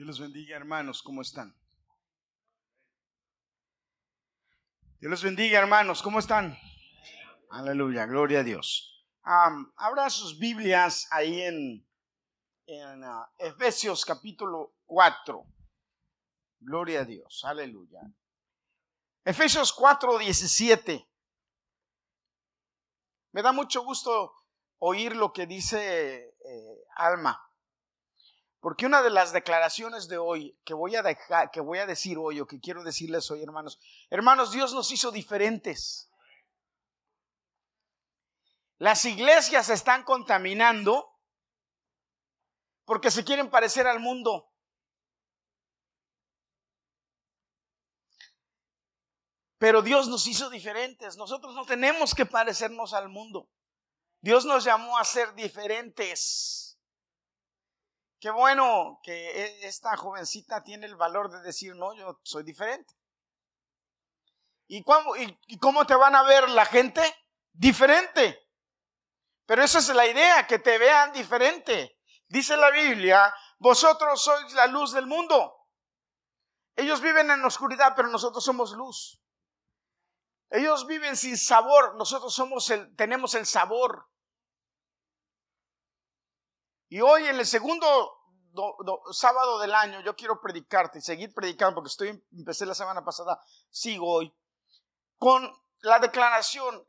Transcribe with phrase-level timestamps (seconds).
[0.00, 1.54] Dios los bendiga, hermanos, ¿cómo están?
[4.98, 6.58] Dios los bendiga, hermanos, ¿cómo están?
[7.50, 9.04] Aleluya, gloria a Dios.
[9.22, 11.86] abra sus Biblias ahí en,
[12.64, 15.44] en ah, Efesios capítulo 4.
[16.60, 18.00] Gloria a Dios, aleluya.
[19.22, 21.10] Efesios 4, 17.
[23.32, 24.32] Me da mucho gusto
[24.78, 27.49] oír lo que dice eh, Alma.
[28.60, 32.18] Porque una de las declaraciones de hoy que voy a dejar, que voy a decir
[32.18, 33.80] hoy o que quiero decirles hoy, hermanos,
[34.10, 36.10] hermanos, Dios nos hizo diferentes.
[38.76, 41.18] Las iglesias se están contaminando
[42.84, 44.50] porque se quieren parecer al mundo.
[49.58, 51.16] Pero Dios nos hizo diferentes.
[51.16, 53.50] Nosotros no tenemos que parecernos al mundo.
[54.20, 56.69] Dios nos llamó a ser diferentes.
[58.20, 62.94] Qué bueno que e, esta jovencita tiene el valor de decir, no, yo soy diferente.
[64.66, 67.02] ¿Y cómo, y, cómo te van a ver la gente?
[67.52, 68.46] Diferente.
[69.46, 71.98] Pero esa es la idea, que te vean diferente.
[72.28, 75.56] Dice la Biblia, vosotros sois la luz del mundo.
[76.76, 79.20] Ellos viven en oscuridad, pero nosotros somos luz.
[80.50, 84.08] Ellos viven sin sabor, nosotros somos el, tenemos el sabor.
[86.90, 87.86] Y hoy en el segundo
[89.12, 93.40] sábado del año yo quiero predicarte y seguir predicando porque estoy empecé la semana pasada,
[93.70, 94.34] sigo hoy
[95.16, 95.50] con
[95.82, 96.84] la declaración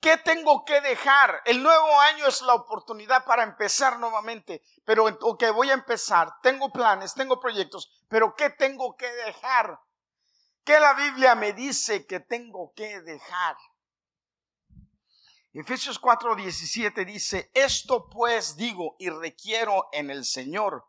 [0.00, 1.42] ¿Qué tengo que dejar?
[1.46, 6.70] El nuevo año es la oportunidad para empezar nuevamente, pero ok, voy a empezar, tengo
[6.70, 9.80] planes, tengo proyectos, pero ¿qué tengo que dejar?
[10.64, 13.56] ¿Qué la Biblia me dice que tengo que dejar?
[15.58, 20.84] Efesios 4:17 dice, esto pues digo y requiero en el Señor,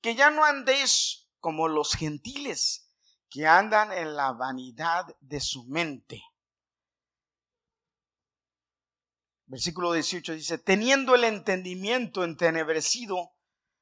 [0.00, 2.90] que ya no andéis como los gentiles,
[3.30, 6.24] que andan en la vanidad de su mente.
[9.46, 13.36] Versículo 18 dice, teniendo el entendimiento entenebrecido,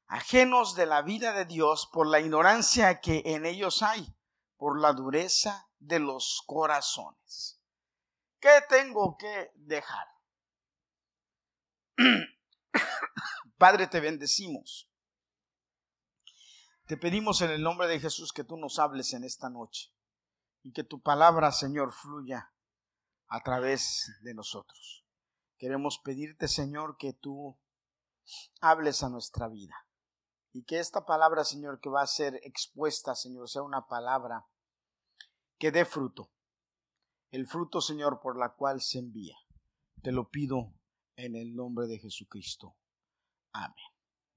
[0.08, 4.14] ajenos de la vida de Dios por la ignorancia que en ellos hay,
[4.58, 7.61] por la dureza de los corazones.
[8.42, 10.04] ¿Qué tengo que dejar?
[13.56, 14.90] Padre, te bendecimos.
[16.86, 19.94] Te pedimos en el nombre de Jesús que tú nos hables en esta noche
[20.64, 22.52] y que tu palabra, Señor, fluya
[23.28, 25.06] a través de nosotros.
[25.56, 27.56] Queremos pedirte, Señor, que tú
[28.60, 29.86] hables a nuestra vida
[30.52, 34.48] y que esta palabra, Señor, que va a ser expuesta, Señor, sea una palabra
[35.58, 36.32] que dé fruto,
[37.32, 39.36] el fruto, Señor, por la cual se envía.
[40.02, 40.74] Te lo pido
[41.16, 42.76] en el nombre de Jesucristo.
[43.52, 43.74] Amén.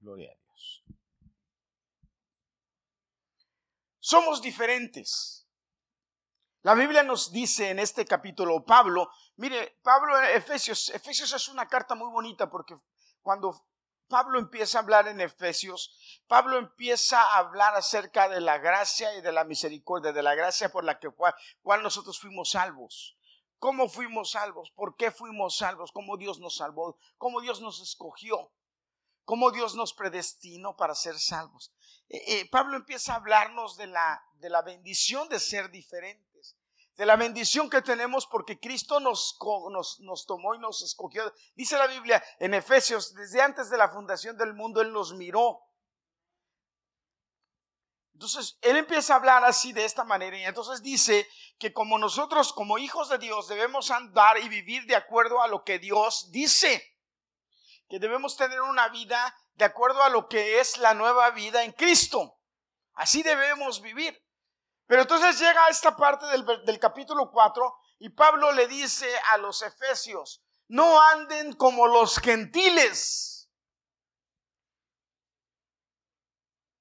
[0.00, 0.84] Gloria a Dios.
[4.00, 5.46] Somos diferentes.
[6.62, 11.94] La Biblia nos dice en este capítulo, Pablo, mire, Pablo Efesios, Efesios es una carta
[11.94, 12.76] muy bonita porque
[13.20, 13.68] cuando
[14.08, 19.20] Pablo empieza a hablar en Efesios, Pablo empieza a hablar acerca de la gracia y
[19.20, 23.16] de la misericordia, de la gracia por la que cual nosotros fuimos salvos.
[23.58, 24.70] ¿Cómo fuimos salvos?
[24.70, 25.90] ¿Por qué fuimos salvos?
[25.90, 26.98] ¿Cómo Dios nos salvó?
[27.16, 28.52] ¿Cómo Dios nos escogió?
[29.24, 31.72] ¿Cómo Dios nos predestinó para ser salvos?
[32.08, 36.35] Eh, eh, Pablo empieza a hablarnos de la, de la bendición de ser diferentes
[36.96, 39.38] de la bendición que tenemos porque Cristo nos,
[39.70, 41.32] nos, nos, tomó y nos escogió.
[41.54, 45.60] Dice la Biblia en Efesios, desde antes de la fundación del mundo, Él nos miró.
[48.14, 52.54] Entonces, Él empieza a hablar así de esta manera y entonces dice que como nosotros,
[52.54, 56.82] como hijos de Dios, debemos andar y vivir de acuerdo a lo que Dios dice.
[57.90, 61.72] Que debemos tener una vida de acuerdo a lo que es la nueva vida en
[61.72, 62.38] Cristo.
[62.94, 64.25] Así debemos vivir.
[64.86, 70.42] Pero entonces llega esta parte del, capítulo 4 y Pablo le dice a los efesios,
[70.68, 73.50] no anden como los gentiles.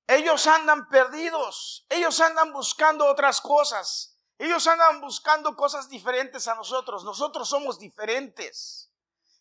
[0.07, 7.03] Ellos andan perdidos, ellos andan buscando otras cosas, ellos andan buscando cosas diferentes a nosotros,
[7.03, 8.91] nosotros somos diferentes.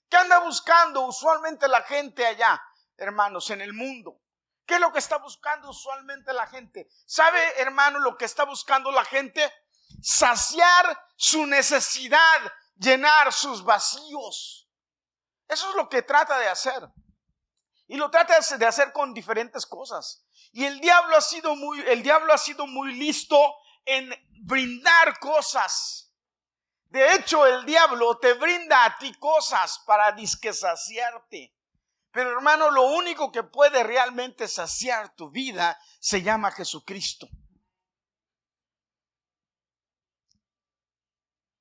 [0.09, 2.63] ¿Qué anda buscando usualmente la gente allá,
[2.97, 4.24] hermanos, en el mundo?
[4.67, 6.89] ¿Qué es lo que está buscando usualmente la gente?
[7.07, 9.53] ¿Sabe, hermano, lo que está buscando la gente?
[10.03, 14.69] Saciar su necesidad, llenar sus vacíos.
[15.49, 16.89] Eso es lo que trata de hacer.
[17.87, 20.25] Y lo trata de hacer con diferentes cosas.
[20.53, 23.37] Y el diablo ha sido muy, el diablo ha sido muy listo
[23.85, 24.11] en
[24.43, 26.11] brindar cosas.
[26.85, 31.53] De hecho, el diablo te brinda a ti cosas para disque saciarte
[32.15, 37.27] Pero hermano, lo único que puede realmente saciar tu vida se llama Jesucristo.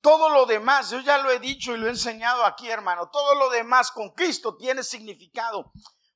[0.00, 3.34] Todo lo demás, yo ya lo he dicho y lo he enseñado aquí, hermano, todo
[3.34, 5.72] lo demás con Cristo tiene significado.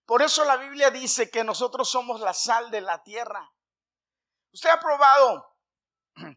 [0.07, 3.53] Por eso la Biblia dice que nosotros somos la sal de la tierra.
[4.53, 5.57] ¿Usted ha probado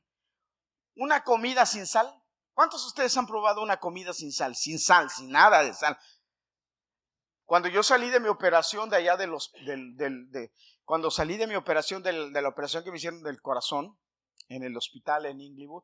[0.96, 2.12] una comida sin sal?
[2.56, 4.56] ¿Cuántos de ustedes han probado una comida sin sal?
[4.56, 6.00] Sin sal, sin nada de sal.
[7.52, 10.54] Cuando yo salí de mi operación de allá de los, del, de,
[10.86, 14.00] cuando salí de mi operación de la operación que me hicieron del corazón
[14.48, 15.84] en el hospital en Inglewood,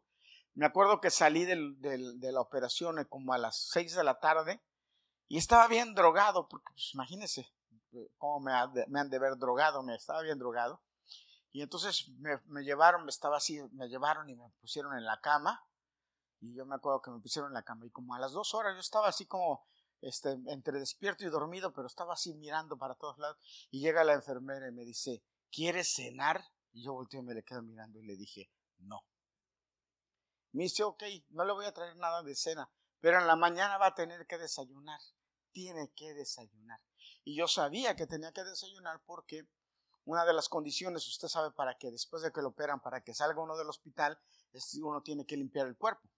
[0.54, 4.64] me acuerdo que salí de la operación como a las 6 de la tarde
[5.28, 7.54] y estaba bien drogado, porque pues, imagínense
[8.18, 8.54] cómo me,
[8.88, 10.82] me, han de ver drogado, me estaba bien drogado.
[11.52, 15.20] Y entonces me, me, llevaron, me estaba así, me llevaron y me pusieron en la
[15.20, 15.68] cama.
[16.40, 18.54] Y yo me acuerdo que me pusieron en la cama y como a las dos
[18.54, 19.68] horas yo estaba así como
[20.02, 23.38] este, entre despierto y dormido, pero estaba así mirando para todos lados.
[23.72, 26.44] Y llega la enfermera y me dice, ¿quieres cenar?
[26.74, 28.50] Y yo volteo y me le quedo mirando y le dije,
[28.80, 29.04] no.
[30.52, 33.78] Me dice, ok, no le voy a traer nada de cena, pero en la mañana
[33.78, 35.00] va a tener que desayunar.
[35.52, 36.80] Tiene que desayunar.
[37.24, 39.48] Y yo sabía que tenía que desayunar porque
[40.06, 43.14] una de las condiciones, usted sabe, para que después de que lo operan, para que
[43.14, 44.18] salga uno del hospital,
[44.82, 46.10] uno tiene que limpiar el cuerpo.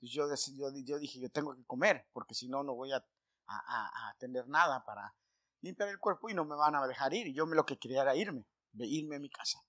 [0.00, 3.04] Yo, yo, yo dije, yo tengo que comer, porque si no, no voy a,
[3.48, 5.14] a, a, tener nada para
[5.60, 7.26] limpiar el cuerpo y no me van a dejar ir.
[7.26, 9.62] Y yo me lo que quería era irme, irme a mi casa.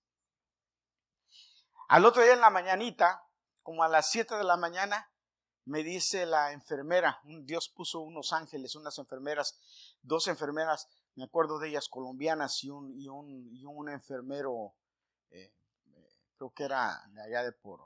[1.88, 3.24] Al otro día en la mañanita,
[3.64, 5.12] como a las 7 de la mañana,
[5.66, 9.60] me dice la enfermera, Dios puso unos ángeles, unas enfermeras,
[10.02, 14.74] dos enfermeras, me acuerdo de ellas colombianas y un, y un, y un enfermero,
[15.30, 15.54] eh,
[15.94, 17.82] eh, creo que era de allá de por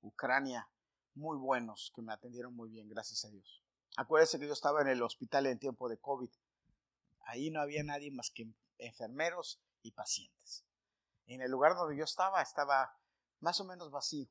[0.00, 0.68] Ucrania,
[1.14, 3.62] muy buenos, que me atendieron muy bien, gracias a Dios.
[3.96, 6.30] Acuérdese que yo estaba en el hospital en tiempo de COVID.
[7.26, 8.46] Ahí no había nadie más que
[8.78, 10.64] enfermeros y pacientes.
[11.26, 12.96] En el lugar donde yo estaba, estaba
[13.40, 14.28] más o menos vacío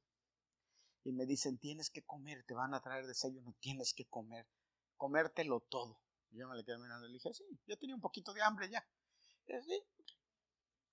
[1.08, 4.46] y me dicen, tienes que comer, te van a traer desayuno, tienes que comer,
[4.98, 6.02] comértelo todo.
[6.32, 8.70] Yo me le quedé mirando y le dije, sí, yo tenía un poquito de hambre
[8.70, 8.86] ya.
[9.48, 9.82] Y sí,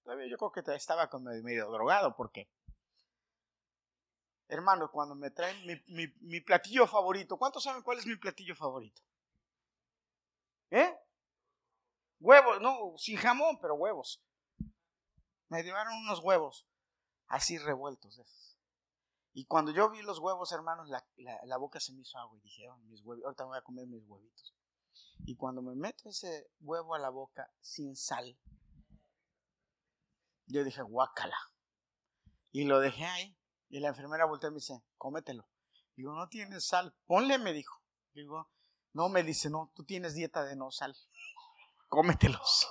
[0.04, 1.10] todavía yo creo que estaba
[1.42, 2.48] medio drogado porque,
[4.48, 9.02] hermano, cuando me traen mi, mi, platillo favorito, ¿cuántos saben cuál es mi platillo favorito?
[10.70, 10.94] ¿Eh?
[12.20, 14.22] Huevos, no, sin jamón, pero huevos.
[15.48, 16.66] Me llevaron unos huevos
[17.28, 18.18] así revueltos.
[18.18, 18.58] Esos.
[19.32, 21.04] Y cuando yo vi los huevos, hermanos, la,
[21.44, 23.86] la, boca se me hizo agua y dije, oh, mis huevos, ahorita voy a comer
[23.86, 24.54] mis huevitos.
[25.26, 28.38] Y cuando me meto ese huevo a la boca sin sal,
[30.46, 31.36] yo dije, guácala.
[32.52, 33.36] Y lo dejé ahí.
[33.74, 35.48] Y la enfermera volteó y me dice, cómetelo.
[35.96, 36.94] Digo, no tienes sal.
[37.06, 37.82] Ponle, me dijo.
[38.12, 38.48] Digo,
[38.92, 40.96] no, me dice, no, tú tienes dieta de no sal.
[41.88, 42.68] Cómetelos.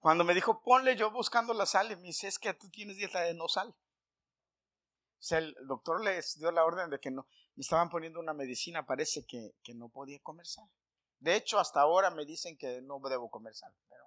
[0.00, 2.96] Cuando me dijo, ponle, yo buscando la sal, y me dice, es que tú tienes
[2.96, 3.68] dieta de no sal.
[3.68, 8.34] O sea, el doctor les dio la orden de que no, me estaban poniendo una
[8.34, 10.68] medicina, parece que, que no podía comer sal.
[11.20, 13.72] De hecho, hasta ahora me dicen que no debo comer sal.
[13.88, 14.04] Pero...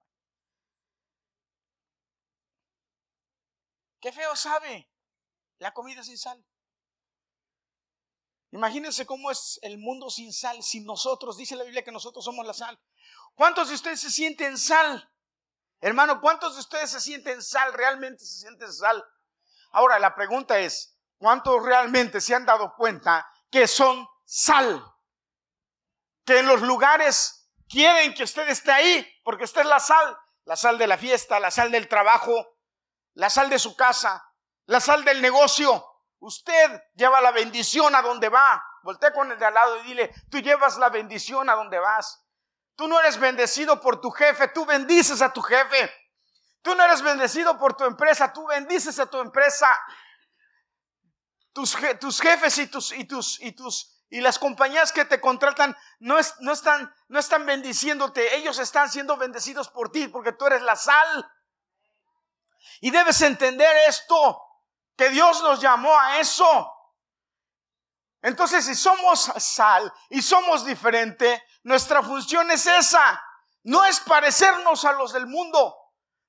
[4.01, 4.89] Qué feo sabe
[5.59, 6.43] la comida sin sal.
[8.51, 11.37] Imagínense cómo es el mundo sin sal, sin nosotros.
[11.37, 12.79] Dice la Biblia que nosotros somos la sal.
[13.35, 15.11] ¿Cuántos de ustedes se sienten sal?
[15.79, 17.73] Hermano, ¿cuántos de ustedes se sienten sal?
[17.73, 19.03] ¿Realmente se sienten sal?
[19.71, 24.81] Ahora, la pregunta es, ¿Cuántos realmente se han dado cuenta que son sal?
[26.23, 30.55] Que en los lugares quieren que usted esté ahí, porque usted es la sal, la
[30.55, 32.57] sal de la fiesta, la sal del trabajo,
[33.15, 34.28] la sal de su casa,
[34.69, 35.85] la sal del negocio.
[36.19, 38.63] Usted lleva la bendición a donde va.
[38.83, 42.23] Voltea con el de al lado y dile, tú llevas la bendición a donde vas.
[42.75, 45.91] Tú no eres bendecido por tu jefe, tú bendices a tu jefe.
[46.61, 49.67] Tú no eres bendecido por tu empresa, tú bendices a tu empresa
[51.53, 55.75] tus, tus jefes y tus, y tus, y tus, y las compañías que te contratan
[55.99, 60.45] no, es, no, están, no están bendiciéndote, ellos están siendo bendecidos por ti porque tú
[60.45, 61.29] eres la sal.
[62.81, 64.41] Y debes entender esto,
[64.99, 66.69] que Dios nos llamó a eso.
[68.21, 73.23] Entonces, si somos sal y somos diferente, nuestra función es esa.
[73.63, 75.73] No es parecernos a los del mundo,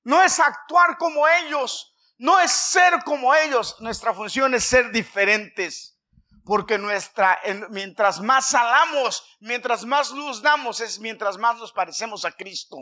[0.05, 5.99] no es actuar como ellos, no es ser como ellos, nuestra función es ser diferentes.
[6.45, 12.31] Porque nuestra, mientras más salamos, mientras más luz damos, es mientras más nos parecemos a
[12.31, 12.77] Cristo.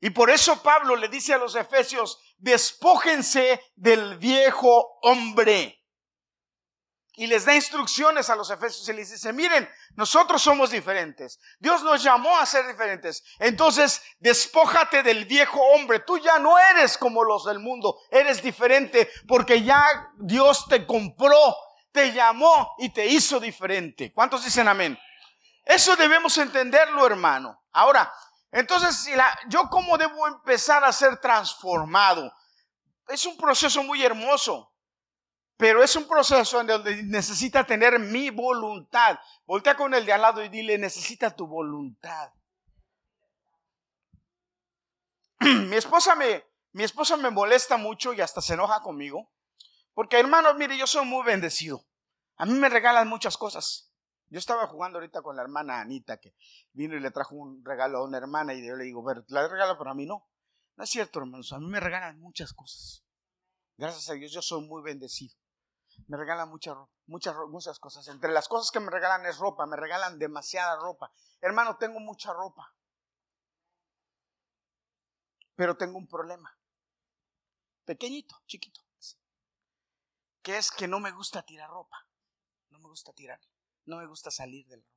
[0.00, 5.80] Y por eso Pablo le dice a los efesios, despójense del viejo hombre.
[7.16, 11.38] y les da instrucciones a los efesios y les dice, miren, nosotros somos diferentes.
[11.60, 13.22] Dios nos llamó a ser diferentes.
[13.38, 16.00] Entonces, despójate del viejo hombre.
[16.00, 18.00] Tú ya no eres como los del mundo.
[18.10, 21.38] Eres diferente porque ya Dios te compró,
[21.92, 24.12] te llamó y te hizo diferente.
[24.12, 24.98] ¿Cuántos dicen amén?
[25.64, 27.62] Eso debemos entenderlo, hermano.
[27.72, 28.12] Ahora,
[28.54, 29.10] entonces,
[29.48, 32.32] yo cómo debo empezar a ser transformado.
[33.08, 34.72] Es un proceso muy hermoso.
[35.56, 39.18] Pero es un proceso en donde necesita tener mi voluntad.
[39.44, 42.32] Voltea con el de al lado y dile, necesita tu voluntad.
[45.40, 49.32] mi esposa me, mi esposa me molesta mucho y hasta se enoja conmigo.
[49.94, 51.84] Porque hermano, mire, yo soy muy bendecido.
[52.36, 53.92] A mí me regalan muchas cosas.
[54.34, 56.34] Yo estaba jugando ahorita con la hermana Anita, que
[56.72, 59.46] vino y le trajo un regalo a una hermana, y yo le digo, pero la
[59.46, 60.26] regala para mí no.
[60.74, 63.04] No es cierto, hermanos, a mí me regalan muchas cosas.
[63.76, 65.36] Gracias a Dios, yo soy muy bendecido
[66.08, 66.76] me regalan muchas,
[67.06, 68.08] muchas, muchas cosas.
[68.08, 71.12] Entre las cosas que me regalan es ropa, me regalan demasiada ropa.
[71.40, 72.74] Hermano, tengo mucha ropa.
[75.54, 76.52] Pero tengo un problema.
[77.84, 78.80] Pequeñito, chiquito.
[80.42, 82.06] Que es que no me gusta tirar ropa.
[82.70, 83.40] No me gusta tirar.
[83.86, 84.94] No me gusta salir de la ropa.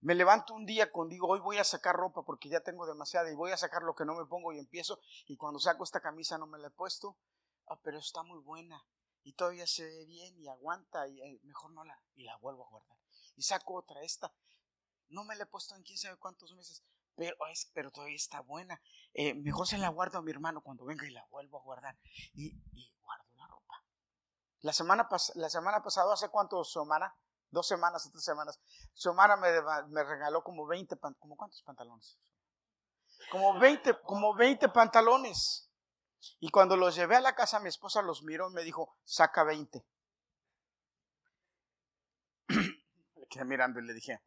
[0.00, 3.30] Me levanto un día con digo, hoy voy a sacar ropa porque ya tengo demasiada
[3.30, 5.00] y voy a sacar lo que no me pongo y empiezo.
[5.26, 7.16] Y cuando saco esta camisa no me la he puesto.
[7.68, 8.84] Ah, pero está muy buena
[9.24, 12.66] y todavía se ve bien y aguanta y eh, mejor no la y la vuelvo
[12.66, 12.98] a guardar
[13.36, 14.32] y saco otra esta
[15.08, 16.82] no me la he puesto en quién sabe cuántos meses
[17.14, 18.80] pero es pero todavía está buena
[19.14, 21.98] eh, mejor se la guardo a mi hermano cuando venga y la vuelvo a guardar
[22.34, 22.52] y,
[23.00, 23.84] guardo la ropa
[24.60, 27.14] la semana la semana pasada hace cuántos semana
[27.52, 28.58] dos semanas tres semanas
[28.94, 32.18] Xiomara me, regaló como 20 como cuántos pantalones
[33.30, 35.68] como 20 como 20 pantalones
[36.38, 39.44] y cuando los llevé a la casa, mi esposa los miró y me dijo, saca
[39.44, 39.84] 20.
[42.48, 42.56] Le
[43.30, 44.20] quedé mirando y le dije,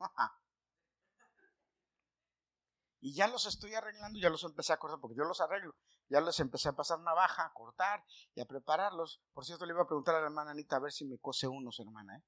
[2.99, 5.75] Y ya los estoy arreglando, ya los empecé a cortar, porque yo los arreglo.
[6.09, 8.03] Ya les empecé a pasar navaja, a cortar
[8.35, 9.21] y a prepararlos.
[9.33, 11.47] Por cierto, le iba a preguntar a la hermana Anita a ver si me cose
[11.47, 12.17] unos, hermana.
[12.17, 12.23] ¿eh?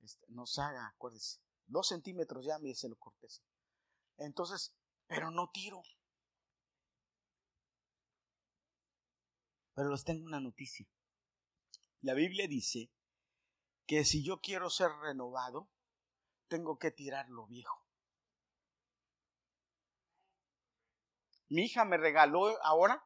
[0.00, 1.40] Este, nos haga, acuérdese.
[1.66, 3.28] Dos centímetros ya, me se lo corté.
[4.16, 4.74] Entonces,
[5.06, 5.82] pero no tiro.
[9.74, 10.86] Pero les tengo una noticia.
[12.02, 12.90] La Biblia dice
[13.86, 15.68] que si yo quiero ser renovado,
[16.48, 17.84] tengo que tirar lo viejo.
[21.48, 23.04] Mi hija me regaló ahora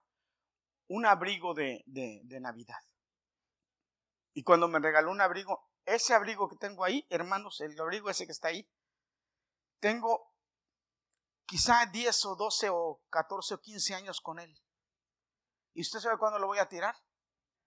[0.88, 2.80] un abrigo de, de, Navidad.
[4.34, 8.26] Y cuando me regaló un abrigo, ese abrigo que tengo ahí, hermanos, el abrigo ese
[8.26, 8.68] que está ahí,
[9.80, 10.34] tengo
[11.46, 14.60] quizá 10 o 12 o 14 o 15 años con él.
[15.74, 16.96] ¿Y usted sabe cuándo lo voy a tirar?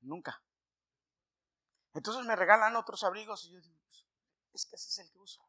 [0.01, 0.41] Nunca.
[1.93, 4.05] Entonces me regalan otros abrigos y yo digo, pues,
[4.53, 5.41] es que ese es el que uso.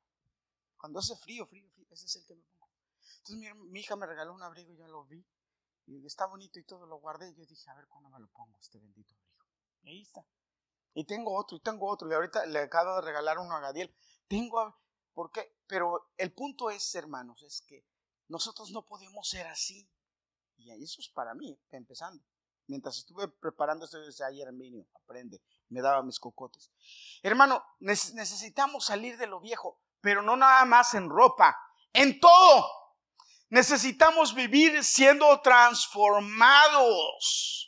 [0.77, 2.73] Cuando hace frío, frío, frío, ese es el que me pongo.
[3.19, 5.25] Entonces mi, hija me regaló un abrigo y yo lo vi.
[5.87, 7.31] Y está bonito y todo, lo guardé.
[7.31, 9.45] Y yo dije, a ver cuándo me lo pongo, este bendito abrigo.
[9.83, 10.25] Y ahí está.
[10.99, 12.11] Y tengo otro, y tengo otro.
[12.11, 13.95] Y ahorita le acabo de regalar uno a Gadiel.
[14.27, 14.77] Tengo,
[15.15, 15.55] ¿por qué?
[15.69, 17.87] Pero el punto es, hermanos, es que
[18.27, 19.89] nosotros no podemos ser así.
[20.57, 22.25] Y eso es para mí, empezando.
[22.67, 25.41] Mientras estuve preparando esto, yo decía, ay, Herminio, aprende.
[25.69, 26.73] Me daba mis cocotes.
[27.23, 31.57] Hermano, necesitamos salir de lo viejo, pero no nada más en ropa,
[31.93, 32.69] en todo.
[33.51, 37.68] Necesitamos vivir siendo transformados.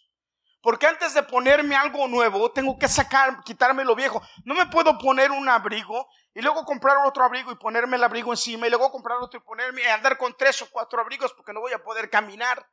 [0.62, 4.22] Porque antes de ponerme algo nuevo, tengo que sacar, quitarme lo viejo.
[4.44, 8.32] No me puedo poner un abrigo y luego comprar otro abrigo y ponerme el abrigo
[8.32, 11.52] encima y luego comprar otro y ponerme y andar con tres o cuatro abrigos porque
[11.52, 12.68] no voy a poder caminar.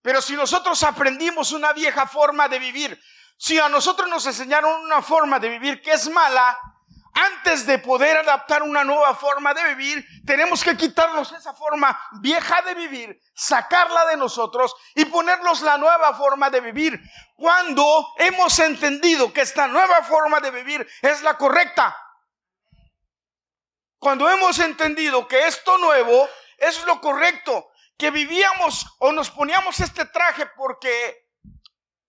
[0.00, 3.00] Pero si nosotros aprendimos una vieja forma de vivir,
[3.36, 6.58] si a nosotros nos enseñaron una forma de vivir que es mala,
[7.14, 12.62] antes de poder adaptar una nueva forma de vivir, tenemos que quitarnos esa forma vieja
[12.62, 17.00] de vivir, sacarla de nosotros y ponernos la nueva forma de vivir.
[17.36, 21.96] Cuando hemos entendido que esta nueva forma de vivir es la correcta.
[23.98, 30.06] Cuando hemos entendido que esto nuevo es lo correcto que vivíamos o nos poníamos este
[30.06, 31.28] traje porque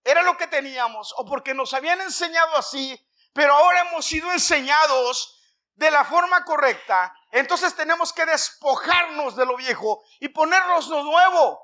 [0.03, 3.00] era lo que teníamos o porque nos habían enseñado así,
[3.33, 5.39] pero ahora hemos sido enseñados
[5.75, 11.59] de la forma correcta, entonces tenemos que despojarnos de lo viejo y ponernos lo nuevo.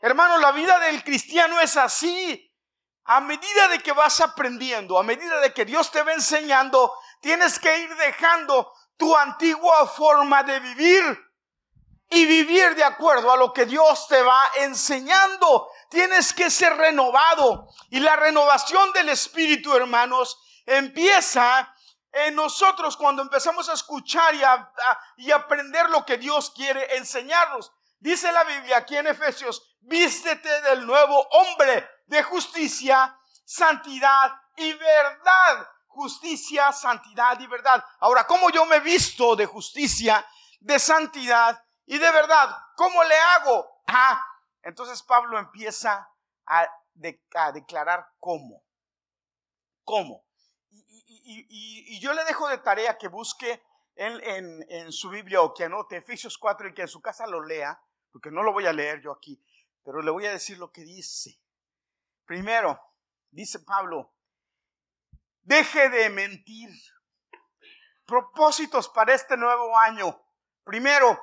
[0.00, 2.42] Hermano, la vida del cristiano es así.
[3.04, 7.58] A medida de que vas aprendiendo, a medida de que Dios te va enseñando, tienes
[7.58, 11.26] que ir dejando tu antigua forma de vivir
[12.10, 15.68] y vivir de acuerdo a lo que Dios te va enseñando.
[15.88, 17.68] Tienes que ser renovado.
[17.90, 21.72] Y la renovación del Espíritu, hermanos, empieza
[22.12, 24.72] en nosotros cuando empezamos a escuchar y, a,
[25.16, 27.72] y aprender lo que Dios quiere enseñarnos.
[27.98, 35.68] Dice la Biblia aquí en Efesios, vístete del nuevo hombre de justicia, santidad y verdad.
[35.86, 37.82] Justicia, santidad y verdad.
[38.00, 40.26] Ahora, ¿cómo yo me visto de justicia,
[40.60, 42.50] de santidad y de verdad?
[42.76, 43.82] ¿Cómo le hago?
[43.86, 44.22] Ah,
[44.62, 46.06] entonces Pablo empieza
[46.44, 46.68] a,
[47.52, 48.62] declarar cómo.
[49.84, 50.25] ¿Cómo?
[51.08, 53.62] Y, yo le dejo de tarea que busque
[53.94, 57.44] en, en, su Biblia o que anote Efesios 4 y que en su casa lo
[57.44, 57.80] lea,
[58.12, 59.42] porque no lo voy a leer yo aquí,
[59.84, 61.40] pero le voy a decir lo que dice.
[62.24, 62.78] Primero,
[63.30, 64.12] dice Pablo,
[65.42, 66.70] deje de mentir.
[68.04, 70.20] Propósitos para este nuevo año.
[70.64, 71.20] Primero,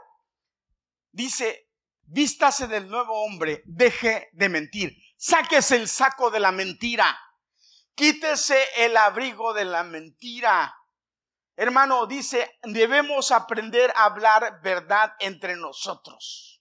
[1.11, 1.69] dice,
[2.03, 4.97] vístase del nuevo hombre, deje de mentir.
[5.17, 7.17] Sáquese el saco de la mentira.
[7.95, 10.75] Quítese el abrigo de la mentira.
[11.55, 16.59] Hermano, dice, debemos aprender a hablar verdad entre nosotros.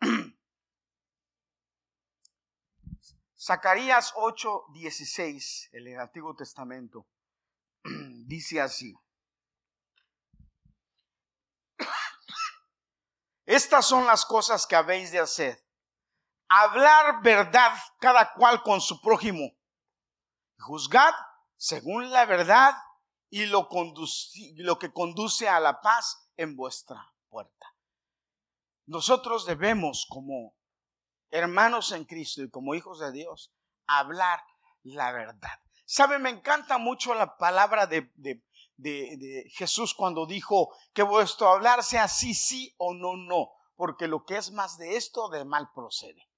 [3.38, 7.06] Zacarías 8:16, en el Antiguo Testamento,
[8.26, 8.92] dice así.
[13.46, 15.69] Estas son las cosas que habéis de hacer.
[16.52, 19.52] Hablar verdad cada cual con su prójimo.
[20.58, 21.14] Juzgad
[21.56, 22.74] según la verdad
[23.28, 23.68] y lo,
[24.56, 27.66] lo que conduce a la paz en vuestra puerta.
[28.86, 30.56] Nosotros debemos como
[31.30, 33.52] hermanos en Cristo y como hijos de Dios,
[33.86, 34.42] hablar
[34.82, 35.60] la verdad.
[35.84, 36.18] ¿Sabe?
[36.18, 38.10] Me encanta mucho la palabra de,
[39.50, 44.36] Jesús cuando dijo que vuestro hablar sea sí, sí o no, no, porque lo que
[44.36, 46.29] es más de esto, de mal procede.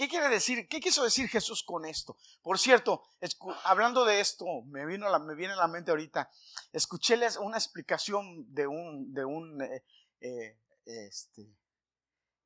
[0.00, 0.66] ¿Qué quiere decir?
[0.66, 2.16] ¿Qué quiso decir Jesús con esto?
[2.40, 3.02] Por cierto,
[3.64, 6.30] hablando de esto, me, vino la, me viene a la mente ahorita,
[6.72, 9.84] escuchéles una explicación de un, de un eh,
[10.22, 11.54] eh, este,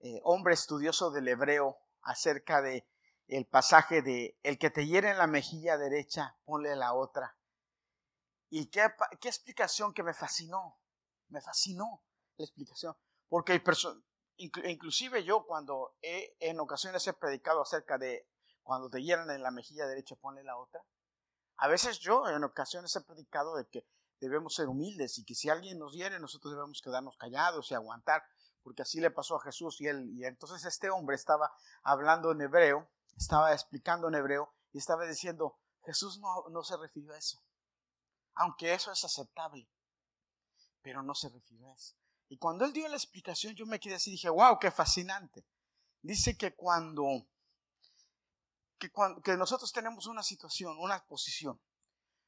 [0.00, 2.88] eh, hombre estudioso del hebreo acerca de
[3.28, 7.36] el pasaje de el que te hiere en la mejilla derecha, ponle la otra.
[8.50, 8.84] Y qué,
[9.20, 10.80] qué explicación que me fascinó,
[11.28, 12.02] me fascinó
[12.36, 12.96] la explicación,
[13.28, 13.52] porque
[14.36, 18.28] inclusive yo cuando he, en ocasiones he predicado acerca de
[18.62, 20.82] cuando te hieren en la mejilla derecha, ponle la otra.
[21.56, 23.86] A veces yo en ocasiones he predicado de que
[24.20, 28.22] debemos ser humildes y que si alguien nos hiere, nosotros debemos quedarnos callados y aguantar
[28.64, 30.10] porque así le pasó a Jesús y él.
[30.14, 35.58] Y entonces este hombre estaba hablando en hebreo, estaba explicando en hebreo y estaba diciendo,
[35.84, 37.38] Jesús no, no se refirió a eso.
[38.34, 39.68] Aunque eso es aceptable,
[40.82, 41.94] pero no se refirió a eso.
[42.34, 45.46] Y cuando él dio la explicación, yo me quedé así dije, wow, qué fascinante.
[46.02, 47.28] Dice que cuando,
[48.76, 51.60] que cuando que nosotros tenemos una situación, una posición,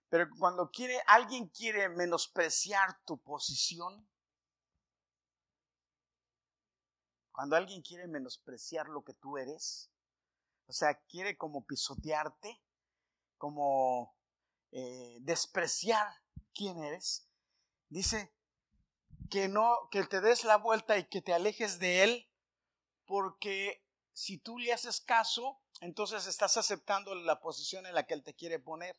[0.09, 4.09] pero cuando quiere, alguien quiere menospreciar tu posición,
[7.33, 9.91] Cuando alguien quiere menospreciar lo que tú eres,
[10.67, 12.63] o sea, quiere como pisotearte,
[13.37, 14.17] como
[14.71, 16.07] eh, despreciar
[16.55, 17.29] quién eres,
[17.91, 18.36] dice
[19.29, 22.29] que no, que te des la vuelta y que te alejes de él,
[23.07, 28.23] porque si tú le haces caso, entonces estás aceptando la posición en la que él
[28.23, 28.97] te quiere poner.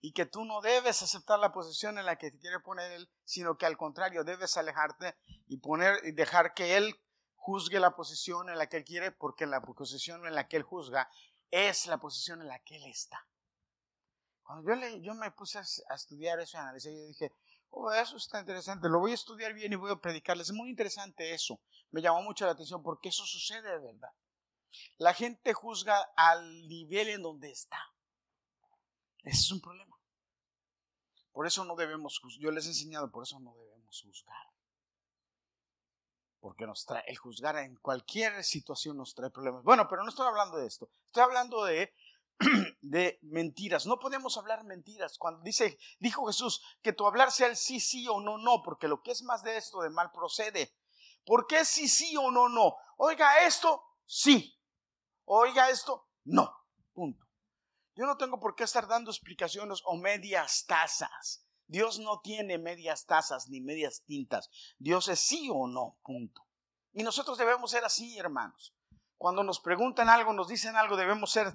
[0.00, 3.08] Y que tú no debes aceptar la posición en la que te quiere poner él,
[3.24, 5.16] sino que al contrario debes alejarte
[5.48, 7.00] y poner y dejar que él
[7.34, 10.62] juzgue la posición en la que él quiere, porque la posición en la que él
[10.62, 11.10] juzga
[11.50, 13.26] es la posición en la que él está.
[14.42, 17.32] Cuando yo, le, yo me puse a, estudiar eso y analizar, yo dije,
[17.76, 20.48] oh, eso está interesante, lo voy a estudiar bien y voy a predicarles.
[20.48, 21.60] Es muy interesante eso.
[21.90, 24.12] Me llamó mucho la atención porque eso sucede de verdad.
[24.98, 27.78] La gente juzga al nivel en donde está.
[29.22, 29.96] Ese es un problema.
[31.32, 34.46] Por eso no debemos, yo les he enseñado, por eso no debemos juzgar
[36.46, 39.64] porque nos trae, el juzgar en cualquier situación nos trae problemas.
[39.64, 41.92] Bueno, pero no estoy hablando de esto, estoy hablando de,
[42.82, 43.86] de mentiras.
[43.86, 45.18] No podemos hablar mentiras.
[45.18, 48.88] Cuando dice, dijo Jesús, que tu hablar sea el sí, sí o no, no, porque
[48.88, 50.74] lo que es más de esto de mal procede.
[51.24, 52.76] ¿Por qué sí, sí o no, no?
[52.96, 54.58] Oiga esto, sí.
[55.24, 56.54] Oiga esto, no.
[56.92, 57.26] Punto.
[57.96, 61.46] Yo no tengo por qué estar dando explicaciones o medias tazas.
[61.66, 64.50] Dios no tiene medias tazas ni medias tintas.
[64.78, 66.46] Dios es sí o no, punto.
[66.92, 68.74] Y nosotros debemos ser así, hermanos.
[69.18, 71.54] Cuando nos preguntan algo, nos dicen algo, debemos ser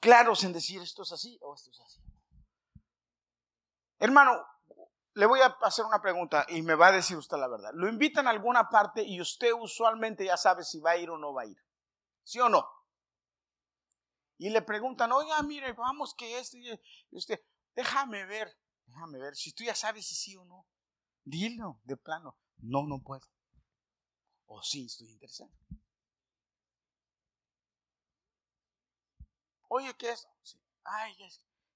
[0.00, 2.00] claros en decir esto es así o esto es así.
[3.98, 4.44] Hermano,
[5.14, 7.70] le voy a hacer una pregunta y me va a decir usted la verdad.
[7.74, 11.18] Lo invitan a alguna parte y usted usualmente ya sabe si va a ir o
[11.18, 11.56] no va a ir.
[12.22, 12.66] ¿Sí o no?
[14.38, 17.40] y le preguntan, oiga, mire, vamos que este, y usted,
[17.74, 18.54] déjame ver,
[18.86, 20.66] déjame ver, si tú ya sabes si sí o no,
[21.22, 23.26] dilo de plano, no, no puedo.
[24.46, 25.50] O sí, estoy interesado.
[29.76, 30.28] Oye, ¿qué es?
[30.84, 31.16] Ay,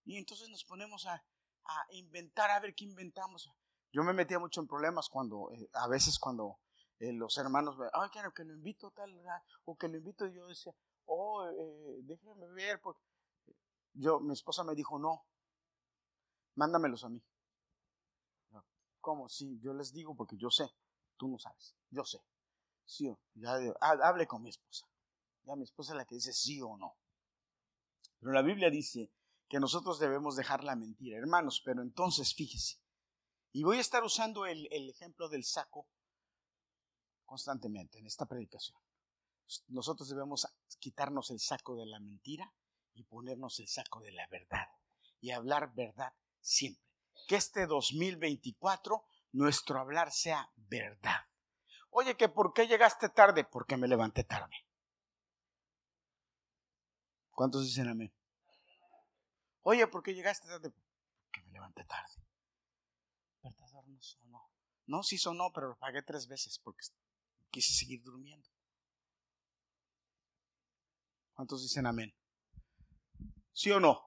[0.05, 3.51] Y entonces nos ponemos a, a, inventar, a ver qué inventamos.
[3.93, 6.61] Yo me metía mucho en problemas cuando, eh, a veces cuando
[7.01, 9.21] eh, los hermanos me, ay, quiero que lo invito tal,
[9.65, 10.73] o que lo invito, yo decía,
[11.07, 13.03] oh, eh, déjeme ver, porque
[13.95, 15.27] yo, mi esposa me dijo, no,
[16.55, 17.21] mándamelos a mí.
[19.01, 19.29] ¿Cómo?
[19.29, 20.71] Sí, yo les digo porque yo sé,
[21.17, 22.23] tú no sabes, yo sé.
[22.85, 24.87] Sí, ya, hable con mi esposa.
[25.43, 26.95] Ya mi esposa es la que dice sí o no.
[28.21, 29.13] Pero la Biblia dice
[29.49, 32.81] que nosotros debemos dejar la mentira, hermanos, pero entonces fíjese.
[33.53, 35.89] Y voy a estar usando el, ejemplo del saco
[37.25, 38.79] constantemente en esta predicación.
[39.69, 40.47] Nosotros debemos
[40.79, 42.53] quitarnos el saco de la mentira
[42.95, 44.69] y ponernos el saco de la verdad
[45.21, 46.85] y hablar verdad siempre.
[47.27, 51.27] Que este 2024 nuestro hablar sea verdad.
[51.91, 53.45] Oye, que por qué llegaste tarde?
[53.45, 54.55] Porque me levanté tarde.
[57.39, 58.13] ¿Cuántos dicen amén?
[59.63, 60.73] Oye, ¿por qué llegaste tarde?
[60.73, 62.27] Porque me levanté tarde.
[63.45, 64.51] ¿Verdad no sonó?
[64.87, 66.85] No, sí sonó, pero lo pagué tres veces porque
[67.53, 68.49] quise seguir durmiendo.
[71.33, 72.13] ¿Cuántos dicen amén?
[73.53, 74.05] ¿Sí o no?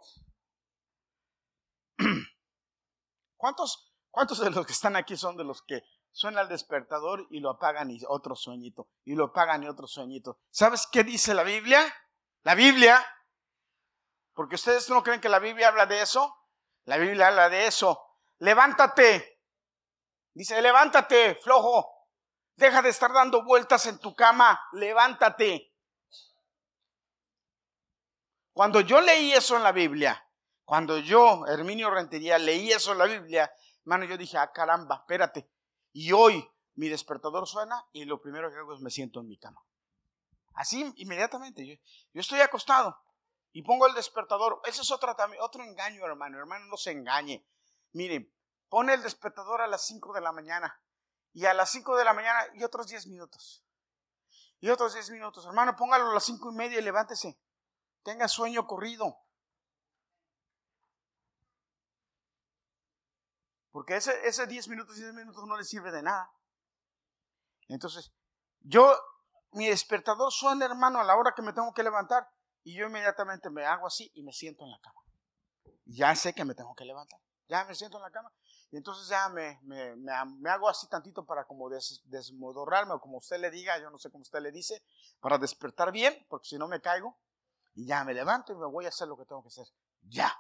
[3.38, 7.39] ¿Cuántos, ¿Cuántos de los que están aquí son de los que suena el despertador y
[7.39, 10.41] lo apagan y otro sueñito, y lo apagan y otro sueñito?
[10.50, 11.82] ¿Sabes qué dice la Biblia?
[12.44, 13.06] La Biblia,
[14.34, 16.38] porque ustedes no creen que la Biblia habla de eso.
[16.86, 18.00] La Biblia habla de eso.
[18.39, 19.39] Levántate.
[20.34, 21.89] Dice, levántate, flojo.
[22.56, 25.74] Deja de estar dando vueltas en tu cama, levántate.
[28.54, 30.28] Cuando yo leí eso en la Biblia,
[30.63, 35.50] cuando yo, Herminio Rentería, leí eso en la Biblia, hermano, yo dije, ah, caramba, espérate.
[35.94, 39.38] Y hoy mi despertador suena y lo primero que hago es me siento en mi
[39.38, 39.62] cama.
[40.54, 41.65] Así inmediatamente.
[41.65, 41.76] Yo,
[42.13, 42.98] yo estoy acostado
[43.54, 44.62] y pongo el despertador.
[44.66, 46.38] Ese es otro, otro engaño, hermano.
[46.38, 47.46] Hermano, no se engañe.
[47.94, 48.34] Miren,
[48.70, 50.82] pone el despertador a las 5 de la mañana
[51.34, 53.64] y a las 5 de la mañana y otros 10 minutos.
[54.60, 55.46] Y otros 10 minutos.
[55.46, 57.38] Hermano, póngalo a las 5 y media y levántese.
[58.04, 59.18] Tenga sueño corrido.
[63.72, 66.32] Porque ese, ese 10 minutos, 10 minutos no le sirve de nada.
[67.68, 68.14] Entonces,
[68.60, 68.98] yo,
[69.54, 72.30] mi despertador suena, hermano, a la hora que me tengo que levantar.
[72.63, 75.02] Y yo inmediatamente me hago así y me siento en la cama.
[75.86, 77.19] Ya sé que me tengo que levantar.
[77.47, 78.32] Ya me siento en la cama
[78.71, 81.69] y entonces ya me, me, me, hago así tantito para como
[82.06, 84.82] desmodorrarme o como usted le diga, yo no sé cómo usted le dice,
[85.19, 87.19] para despertar bien, porque si no me caigo.
[87.74, 89.67] Y ya me levanto y me voy a hacer lo que tengo que hacer.
[90.04, 90.34] Ya.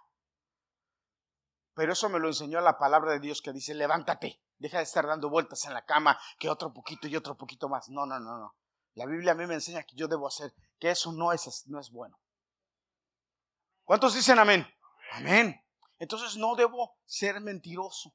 [1.73, 5.05] Pero eso me lo enseñó la palabra de Dios que dice, levántate, deja de estar
[5.05, 7.89] dando vueltas en la cama, que otro poquito y otro poquito más.
[7.89, 8.55] No, no, no, no.
[8.95, 11.79] La Biblia a mí me enseña que yo debo hacer, que eso no es, no
[11.79, 12.19] es bueno.
[13.85, 14.67] ¿Cuántos dicen amén?
[15.11, 15.61] Amén.
[15.99, 18.13] Entonces no debo ser mentiroso.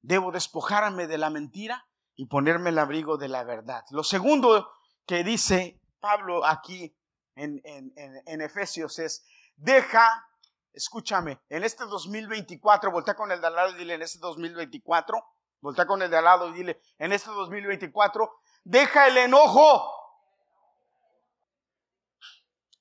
[0.00, 3.84] Debo despojarme de la mentira y ponerme el abrigo de la verdad.
[3.90, 4.68] Lo segundo
[5.06, 6.96] que dice Pablo aquí
[7.36, 9.24] en, en, Efesios es,
[9.56, 10.28] deja,
[10.72, 15.24] escúchame, en este 2024, voltea con el de al lado y dile, en este 2024,
[15.60, 19.88] voltea con el de al lado y dile, en este 2024, deja el enojo.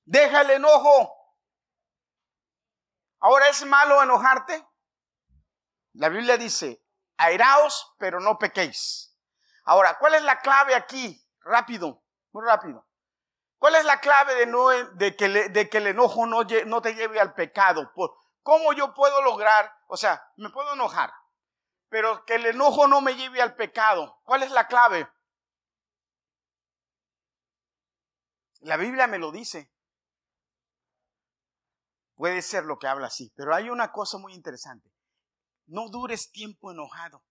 [0.05, 1.17] Deja el enojo.
[3.19, 4.65] Ahora es malo enojarte.
[5.93, 6.83] La Biblia dice,
[7.17, 9.15] airaos, pero no pequéis.
[9.65, 11.23] Ahora, ¿cuál es la clave aquí?
[11.41, 12.87] Rápido, muy rápido.
[13.59, 17.35] ¿Cuál es la clave de, no, de, que, el enojo no, no te lleve al
[17.35, 17.91] pecado?
[18.41, 19.71] ¿Cómo yo puedo lograr?
[19.87, 21.13] O sea, me puedo enojar,
[21.89, 24.19] pero que el enojo no me lleve al pecado.
[24.23, 25.07] ¿Cuál es la clave?
[28.61, 29.71] La Biblia me lo dice.
[32.15, 34.91] Puede ser lo que habla así, pero hay una cosa muy interesante
[35.71, 37.23] no dures tiempo enojado.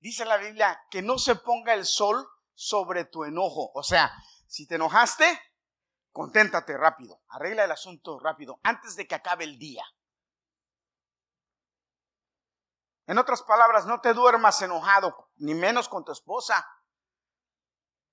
[0.00, 3.72] Dice la Biblia que no se ponga el sol sobre tu enojo.
[3.74, 4.12] O sea,
[4.46, 5.40] si te enojaste,
[6.12, 9.84] conténtate rápido, arregla el asunto rápido, antes de que acabe el día.
[13.06, 16.66] En otras palabras, no te duermas enojado, ni menos con tu esposa.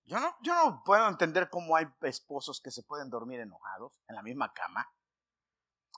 [0.05, 4.15] Yo no, yo no puedo entender cómo hay esposos que se pueden dormir enojados en
[4.15, 4.87] la misma cama,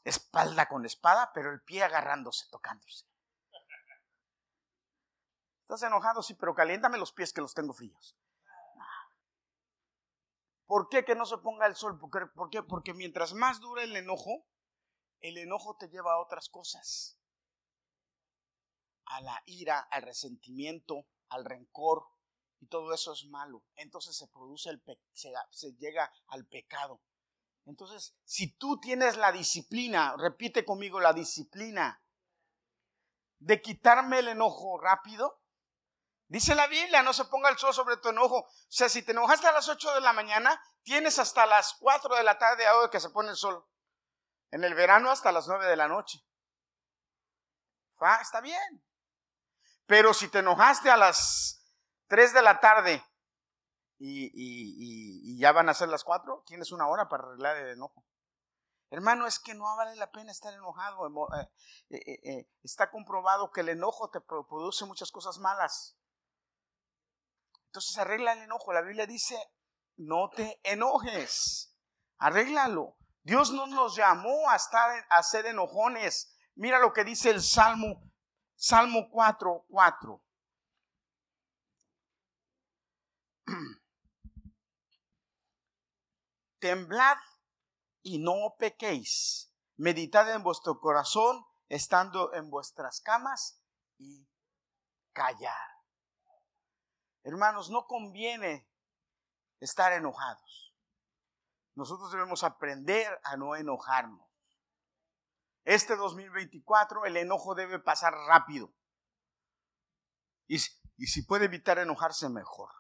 [0.06, 3.06] espalda con espada, pero el pie agarrándose, tocándose.
[5.64, 8.18] Estás enojado, sí, pero caliéntame los pies que los tengo fríos.
[10.66, 12.00] ¿Por qué que no se ponga el sol?
[12.00, 12.64] ¿Por qué?
[12.64, 14.46] Porque mientras más dura el enojo,
[15.20, 17.20] el enojo te lleva a otras cosas.
[19.06, 22.06] A la ira, al resentimiento, al rencor,
[22.60, 23.64] y todo eso es malo.
[23.76, 24.82] Entonces se produce el
[25.14, 27.02] se, se llega al pecado.
[27.66, 32.02] Entonces, si tú tienes la disciplina, repite conmigo la disciplina
[33.40, 35.42] de quitarme el enojo rápido,
[36.28, 38.40] dice la Biblia, no se ponga el sol sobre tu enojo.
[38.40, 42.16] O sea, si te enojaste a las 8 de la mañana, tienes hasta las 4
[42.16, 43.66] de la tarde ahora que se pone el sol.
[44.50, 46.20] En el verano hasta las 9 de la noche.
[48.22, 48.84] Está bien.
[49.86, 51.57] Pero si te enojaste a las
[52.08, 53.04] 3 de la tarde
[54.00, 58.06] y, ya van a ser las cuatro, tienes una hora para arreglar el enojo.
[58.90, 61.08] Hermano, es que no vale la pena estar enojado.
[61.36, 61.50] Eh,
[61.90, 65.98] eh, eh, está comprobado que el enojo te produce muchas cosas malas.
[67.66, 68.72] Entonces arregla el enojo.
[68.72, 69.38] La Biblia dice,
[69.98, 71.76] no te enojes.
[72.18, 72.98] Arréglalo.
[73.24, 76.34] Dios no nos llamó a estar a ser enojones.
[76.56, 78.02] Mira lo que dice el Salmo,
[78.56, 80.24] Salmo 4, 4.
[86.60, 87.18] temblad
[88.02, 89.54] y no pequéis.
[89.78, 93.62] Meditad en vuestro corazón, estando en vuestras camas
[93.98, 94.28] y
[95.14, 95.68] callar.
[97.24, 98.68] Hermanos, no conviene
[99.60, 100.76] estar enojados.
[101.76, 104.26] Nosotros debemos aprender a no enojarnos.
[105.64, 108.74] Este 2024 el enojo debe pasar rápido.
[110.48, 110.56] Y,
[110.96, 112.72] y si puede evitar enojarse, mejor.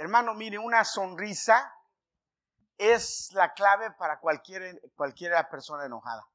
[0.00, 1.74] Hermano, mire, una sonrisa
[2.78, 6.26] es la clave para cualquier, cualquier persona enojada.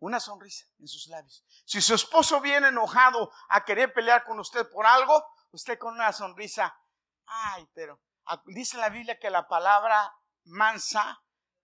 [0.00, 1.42] Una sonrisa en sus labios.
[1.64, 6.12] Si su esposo viene enojado a querer pelear con usted por algo, usted con una
[6.12, 6.78] sonrisa,
[7.24, 7.98] ay, pero
[8.44, 11.18] dice la Biblia que la palabra mansa,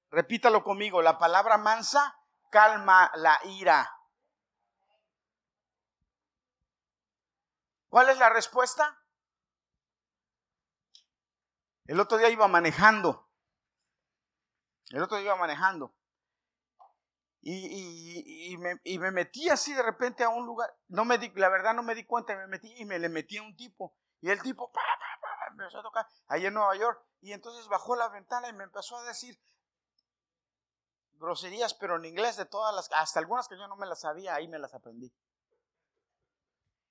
[0.09, 2.18] repítalo conmigo, la palabra mansa
[2.51, 3.87] calma la ira.
[7.90, 9.01] ¿Cuál es la respuesta?
[11.92, 13.28] El otro día iba manejando
[14.92, 15.94] el otro día iba manejando.
[17.40, 20.72] Y, me, metí así de repente a un lugar.
[20.88, 23.38] No me di, la verdad no me di cuenta, me metí y me le metí
[23.38, 23.96] a un tipo.
[24.20, 24.81] Y el tipo pa,
[25.50, 27.05] empezó a tocar ahí en Nueva York.
[27.20, 29.40] Y entonces bajó la ventana y me empezó a decir
[31.14, 34.35] groserías, pero en inglés de todas las, hasta algunas que yo no me las sabía,
[34.35, 35.12] ahí me las aprendí.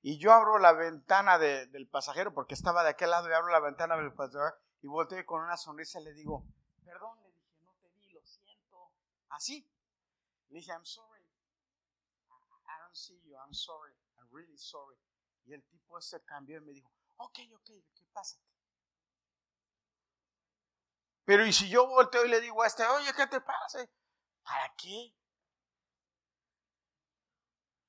[0.01, 3.59] Y yo abro la ventana del pasajero, porque estaba de aquel lado, y abro la
[3.59, 6.45] ventana del pasajero, y volteo con una sonrisa le digo,
[6.83, 7.19] perdón,
[9.31, 9.65] Así.
[10.49, 11.21] Le dije, I'm sorry.
[12.67, 13.35] I don't see you.
[13.35, 13.93] I'm sorry.
[14.19, 14.97] I'm really sorry.
[15.45, 18.37] Y el tipo ese cambió y me dijo, ok, ok, ¿qué pasa?
[21.25, 23.87] Pero y si yo volteo y le digo a este, oye, ¿qué te pasa?
[24.43, 25.13] ¿Para qué?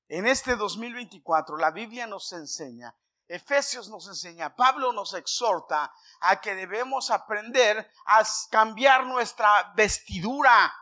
[0.07, 2.95] En este 2024 la Biblia nos enseña,
[3.27, 10.73] Efesios nos enseña, Pablo nos exhorta a que debemos aprender a cambiar nuestra vestidura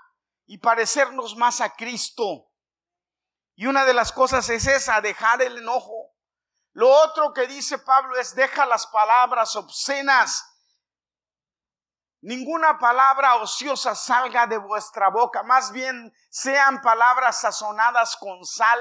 [0.45, 2.51] y parecernos más a Cristo.
[3.56, 6.15] Y una de las cosas es esa, dejar el enojo.
[6.73, 10.47] Lo otro que dice Pablo es, deja las palabras obscenas.
[12.21, 18.80] Ninguna palabra ociosa salga de vuestra boca, más bien sean palabras sazonadas con sal,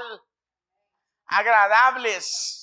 [1.27, 2.60] agradables.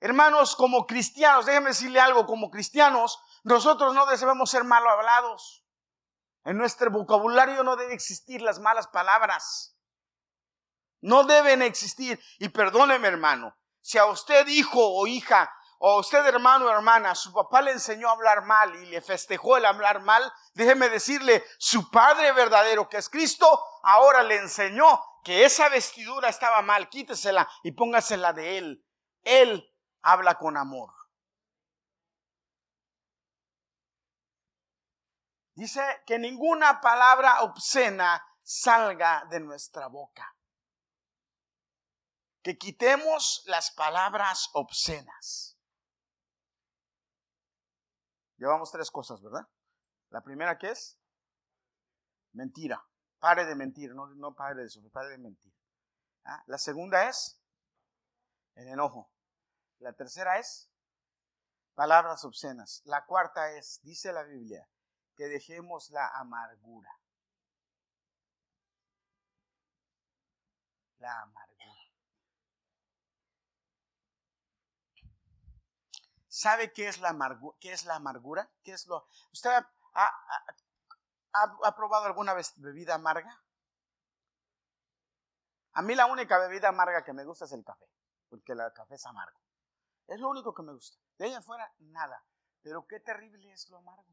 [0.00, 5.64] Hermanos, como cristianos, déjenme decirle algo, como cristianos, nosotros no debemos ser mal hablados.
[6.44, 9.76] En nuestro vocabulario no deben existir las malas palabras.
[11.02, 12.18] No deben existir.
[12.38, 17.14] Y perdóneme, hermano, si a usted, hijo o hija, o a usted, hermano o hermana,
[17.14, 21.44] su papá le enseñó a hablar mal y le festejó el hablar mal, déjeme decirle,
[21.58, 27.48] su Padre verdadero, que es Cristo, ahora le enseñó que esa vestidura estaba mal, quítesela
[27.62, 28.86] y póngasela de Él.
[29.22, 29.69] Él
[30.02, 30.92] habla con amor.
[35.54, 40.34] Dice que ninguna palabra obscena salga de nuestra boca.
[42.42, 45.58] Que quitemos las palabras obscenas.
[48.38, 49.46] Llevamos tres cosas, ¿verdad?
[50.08, 50.98] La primera que es
[52.32, 52.82] mentira.
[53.18, 55.52] Pare de mentir, no, no pare de eso, pare de mentir.
[56.24, 56.42] ¿Ah?
[56.46, 57.38] La segunda es
[58.54, 59.12] el enojo.
[59.80, 60.70] La tercera es
[61.74, 62.82] palabras obscenas.
[62.84, 64.68] La cuarta es, dice la Biblia,
[65.16, 66.90] que dejemos la amargura.
[70.98, 71.50] La amargura.
[76.28, 77.56] ¿Sabe qué es la, amargura?
[77.58, 78.50] ¿Qué es la amargura?
[78.62, 79.08] ¿Qué es lo?
[79.32, 79.50] ¿Usted
[81.32, 83.42] ha probado alguna vez bebida amarga?
[85.72, 87.86] A mí la única bebida amarga que me gusta es el café,
[88.28, 89.40] porque el café es amargo.
[90.10, 90.98] Es lo único que me gusta.
[91.18, 92.24] De ahí afuera, nada.
[92.62, 94.04] Pero qué terrible es lo amargo.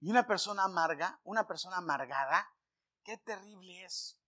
[0.00, 2.50] Y una persona amarga, una persona amargada,
[3.04, 4.18] qué terrible es.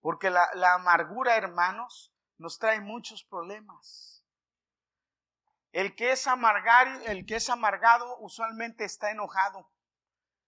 [0.00, 4.24] Porque la, la amargura, hermanos, nos trae muchos problemas.
[5.70, 9.70] El que es amargar, el que es amargado usualmente está enojado.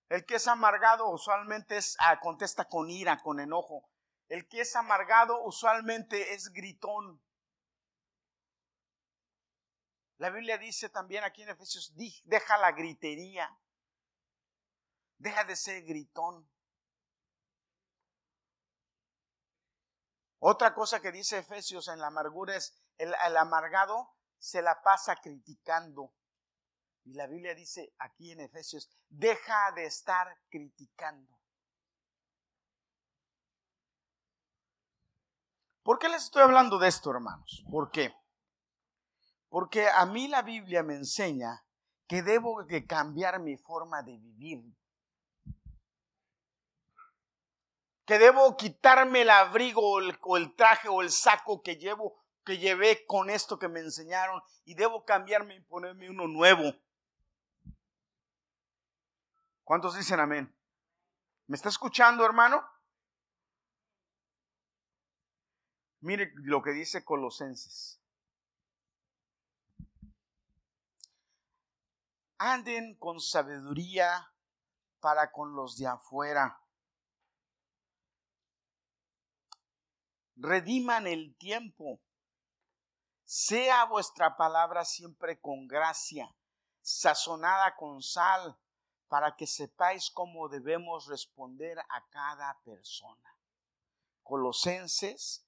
[0.08, 3.88] El que es amargado usualmente es, ah, contesta con ira, con enojo.
[4.32, 7.22] El que es amargado usualmente es gritón.
[10.16, 11.92] La Biblia dice también aquí en Efesios,
[12.24, 13.54] deja la gritería.
[15.18, 16.50] Deja de ser gritón.
[20.38, 26.14] Otra cosa que dice Efesios en la amargura es, el, amargado se la pasa criticando.
[27.04, 31.41] Y la Biblia dice aquí en Efesios, deja de estar criticando.
[35.92, 37.66] ¿Por qué les estoy hablando de esto, hermanos?
[37.70, 38.16] ¿Por qué?
[39.50, 41.66] Porque a mí la Biblia me enseña
[42.08, 44.64] que debo de cambiar mi forma de vivir.
[48.06, 53.04] Que debo quitarme el abrigo o el, traje o el saco que llevo, que llevé
[53.04, 56.72] con esto que me enseñaron y debo cambiarme y ponerme uno nuevo.
[59.62, 60.56] ¿Cuántos dicen amén?
[61.48, 62.71] ¿Me está escuchando, hermano?
[66.02, 68.00] Mire lo que dice Colosenses.
[72.38, 74.34] Anden con sabiduría
[74.98, 76.60] para con los de afuera.
[80.34, 82.00] Rediman el tiempo.
[83.24, 86.34] Sea vuestra palabra siempre con gracia,
[86.80, 88.58] sazonada con sal
[89.06, 93.38] para que sepáis cómo debemos responder a cada persona.
[94.24, 95.46] Colosenses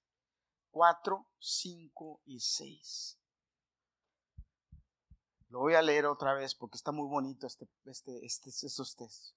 [0.74, 3.18] 4, 5 y 6.
[5.48, 9.36] Lo voy a leer otra vez porque está muy bonito este, este, este, estos textos.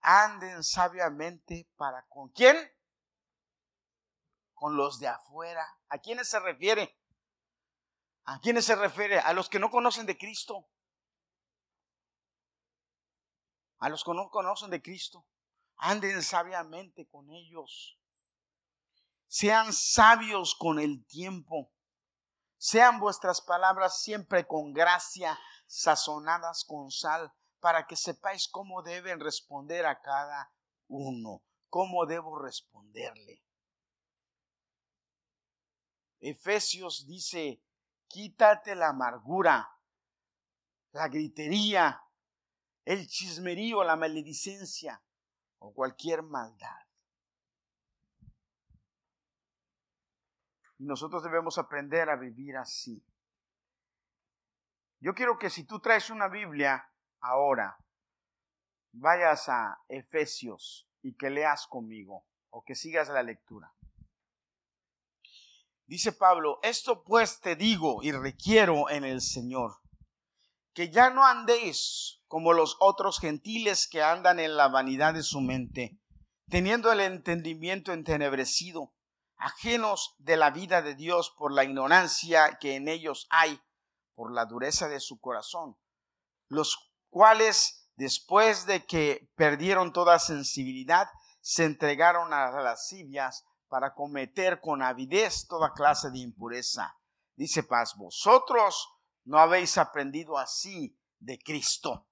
[0.00, 2.56] Anden sabiamente para con quién?
[4.54, 5.62] Con los de afuera.
[5.90, 6.98] ¿A quiénes se refiere?
[8.24, 9.18] ¿A quiénes se refiere?
[9.18, 10.66] A los que no conocen de Cristo
[13.78, 15.24] a los que no conocen de Cristo.
[15.76, 17.98] Anden sabiamente con ellos.
[19.28, 21.70] Sean sabios con el tiempo.
[22.56, 29.84] Sean vuestras palabras siempre con gracia, sazonadas con sal, para que sepáis cómo deben responder
[29.84, 30.50] a cada
[30.88, 33.44] uno, cómo debo responderle.
[36.20, 37.62] Efesios dice,
[38.08, 39.68] quítate la amargura,
[40.92, 42.02] la gritería,
[42.84, 45.02] el chismerío, la maledicencia
[45.58, 46.87] o cualquier maldad.
[50.78, 53.04] Y nosotros debemos aprender a vivir así.
[55.00, 57.78] Yo quiero que si tú traes una Biblia ahora,
[58.92, 63.72] vayas a Efesios y que leas conmigo o que sigas la lectura.
[65.86, 69.80] Dice Pablo, esto pues te digo y requiero en el Señor,
[70.74, 75.40] que ya no andéis como los otros gentiles que andan en la vanidad de su
[75.40, 75.98] mente,
[76.50, 78.92] teniendo el entendimiento entenebrecido,
[79.38, 83.60] ajenos de la vida de Dios por la ignorancia que en ellos hay,
[84.14, 85.78] por la dureza de su corazón,
[86.48, 91.08] los cuales, después de que perdieron toda sensibilidad,
[91.40, 96.98] se entregaron a las lascivias para cometer con avidez toda clase de impureza.
[97.36, 98.88] Dice Paz, vosotros
[99.24, 102.08] no habéis aprendido así de Cristo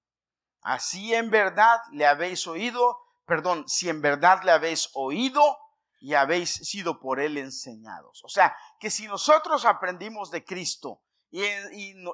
[0.67, 5.57] Así en verdad le habéis oído, perdón, si en verdad le habéis oído
[6.01, 8.23] y habéis sido por él enseñados.
[8.25, 11.43] O sea, que si nosotros aprendimos de Cristo y,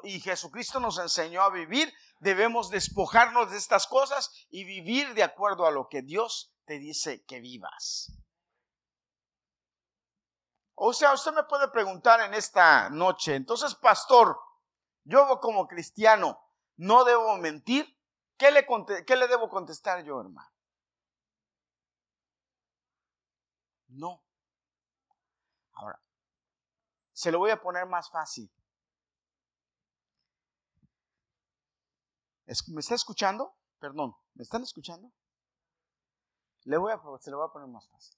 [0.05, 5.67] y, Jesucristo nos enseñó a vivir, debemos despojarnos de estas cosas y vivir de acuerdo
[5.67, 8.13] a lo que Dios te dice que vivas.
[10.75, 14.39] O sea, usted me puede preguntar en esta noche, entonces, pastor,
[15.05, 16.41] yo como cristiano,
[16.77, 17.87] ¿no debo mentir?
[18.37, 18.67] ¿Qué le,
[19.07, 20.51] ¿Qué le debo contestar yo, hermano?
[23.93, 24.23] No.
[25.73, 26.01] Ahora,
[27.13, 28.51] se lo voy a poner más fácil.
[32.69, 33.57] ¿Me está escuchando?
[33.79, 35.13] Perdón, ¿me están escuchando?
[36.65, 38.17] Le voy a, se lo voy a poner más fácil.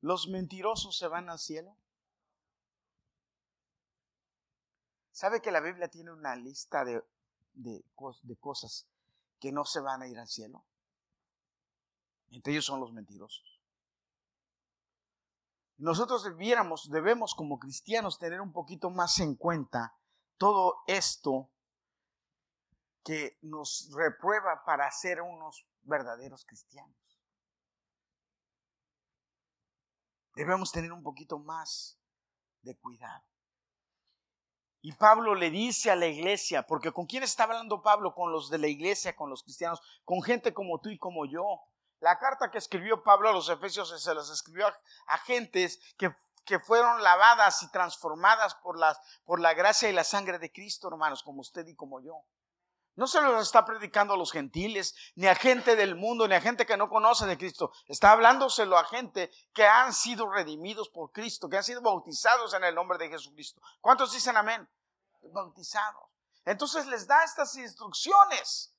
[0.00, 1.76] ¿Los mentirosos se van al cielo?
[5.12, 7.02] ¿Sabe que la Biblia tiene una lista de,
[7.54, 7.84] de,
[8.22, 8.86] de cosas
[9.38, 10.64] que no se van a ir al cielo?
[12.30, 13.53] Entre ellos son los mentirosos.
[15.76, 19.96] Nosotros debiéramos, debemos como cristianos tener un poquito más en cuenta
[20.36, 21.50] todo esto
[23.04, 26.96] que nos reprueba para ser unos verdaderos cristianos.
[30.34, 31.98] Debemos tener un poquito más
[32.62, 33.24] de cuidado.
[34.80, 38.14] Y Pablo le dice a la iglesia, porque ¿con quién está hablando Pablo?
[38.14, 41.62] Con los de la iglesia, con los cristianos, con gente como tú y como yo.
[42.04, 44.66] La carta que escribió Pablo a los Efesios se las escribió
[45.06, 50.04] a, gentes que, que, fueron lavadas y transformadas por, las, por la gracia y la
[50.04, 52.20] sangre de Cristo, hermanos, como usted y como yo.
[52.94, 56.42] No se los está predicando a los gentiles, ni a gente del mundo, ni a
[56.42, 57.72] gente que no conoce de Cristo.
[57.86, 62.64] Está hablándoselo a gente que han sido redimidos por Cristo, que han sido bautizados en
[62.64, 63.62] el nombre de Jesucristo.
[63.80, 64.68] ¿Cuántos dicen amén?
[65.32, 66.10] Bautizados.
[66.44, 68.73] Entonces les da estas instrucciones.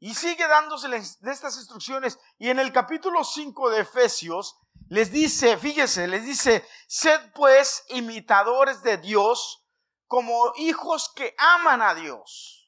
[0.00, 2.18] Y sigue dándoseles estas instrucciones.
[2.38, 8.82] Y en el capítulo 5 de Efesios les dice, fíjese, les dice, sed pues imitadores
[8.82, 9.64] de Dios
[10.06, 12.60] como hijos que aman a Dios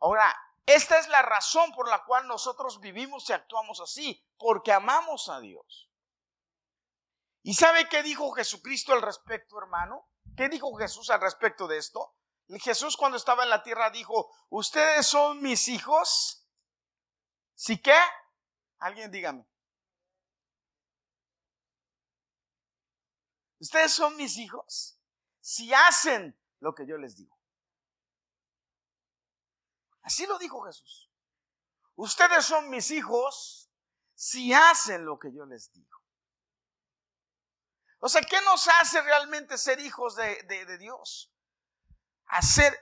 [0.00, 0.34] Ahora,
[0.66, 5.40] esta es la razón por la cual nosotros vivimos y actuamos así, porque amamos a
[5.40, 5.90] Dios.
[7.42, 10.08] ¿Y sabe qué dijo Jesucristo al respecto, hermano?
[10.36, 12.14] ¿Qué dijo Jesús al respecto de esto?
[12.60, 16.46] Jesús cuando estaba en la tierra dijo, ustedes son mis hijos.
[17.54, 17.98] ¿Sí qué?
[18.78, 19.46] Alguien dígame.
[23.60, 24.98] Ustedes son mis hijos
[25.40, 27.36] si hacen lo que yo les digo.
[30.02, 31.10] Así lo dijo Jesús.
[31.96, 33.70] Ustedes son mis hijos
[34.14, 35.98] si hacen lo que yo les digo.
[38.00, 41.32] O sea, ¿qué nos hace realmente ser hijos de, Dios?
[42.28, 42.76] Hacer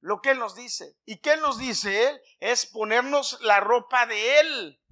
[0.00, 0.96] lo que Él nos dice.
[1.04, 2.20] ¿Y qué nos dice Él?
[2.40, 4.82] Es ponernos la ropa de Él.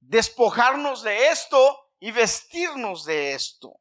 [0.00, 3.80] Despojarnos de esto y vestirnos de esto.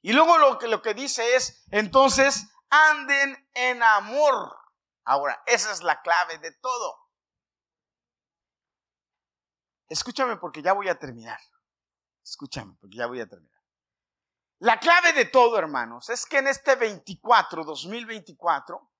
[0.00, 4.56] Y luego lo que, lo que dice es, entonces, anden en amor.
[5.04, 6.98] Ahora, esa es la clave de todo.
[9.88, 11.38] Escúchame porque ya voy a terminar.
[12.24, 13.51] Escúchame porque ya voy a terminar.
[14.62, 18.92] La clave de todo, hermanos, es que en este 24, 2024,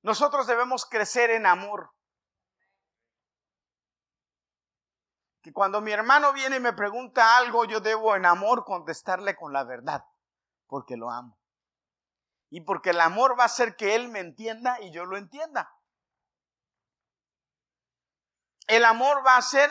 [0.00, 1.92] nosotros debemos crecer en amor.
[5.42, 9.52] Que cuando mi hermano viene y me pregunta algo, yo debo en amor contestarle con
[9.52, 10.02] la verdad,
[10.68, 11.38] porque lo amo.
[12.48, 15.70] Y porque el amor va a hacer que Él me entienda y yo lo entienda.
[18.66, 19.70] El amor va a hacer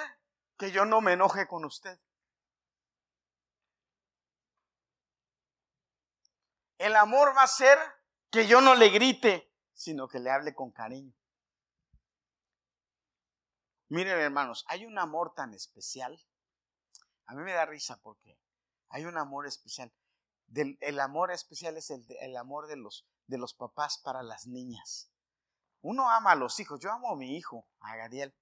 [0.60, 2.00] que yo no me enoje con usted.
[6.78, 7.78] El amor va a hacer
[8.30, 11.14] que yo no le grite, sino que le hable con cariño.
[13.90, 16.20] Miren hermanos, hay un amor tan especial.
[17.26, 18.40] A mí me da risa porque
[18.90, 19.92] hay un amor especial
[20.56, 25.12] el amor especial es el, amor de los, de los papás para las niñas.
[25.82, 26.80] Uno ama a los hijos.
[26.80, 28.36] Yo amo a mi hijo, a Gadiel.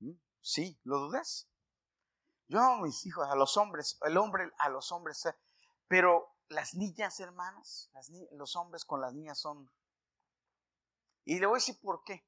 [0.00, 0.14] ¿Mm?
[0.40, 1.48] Sí, ¿lo dudas?
[2.48, 5.24] Yo amo a mis hijos, a los hombres, el hombre a los hombres.
[5.26, 5.34] Eh,
[5.86, 7.90] pero las niñas, hermanas,
[8.32, 9.70] los hombres con las niñas son...
[11.24, 12.26] Y le voy a decir por qué.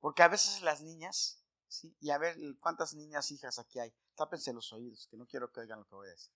[0.00, 1.96] Porque a veces las niñas, ¿sí?
[2.00, 3.94] y a ver cuántas niñas hijas aquí hay.
[4.16, 6.34] Tápense los oídos, que no quiero que oigan lo que voy a decir.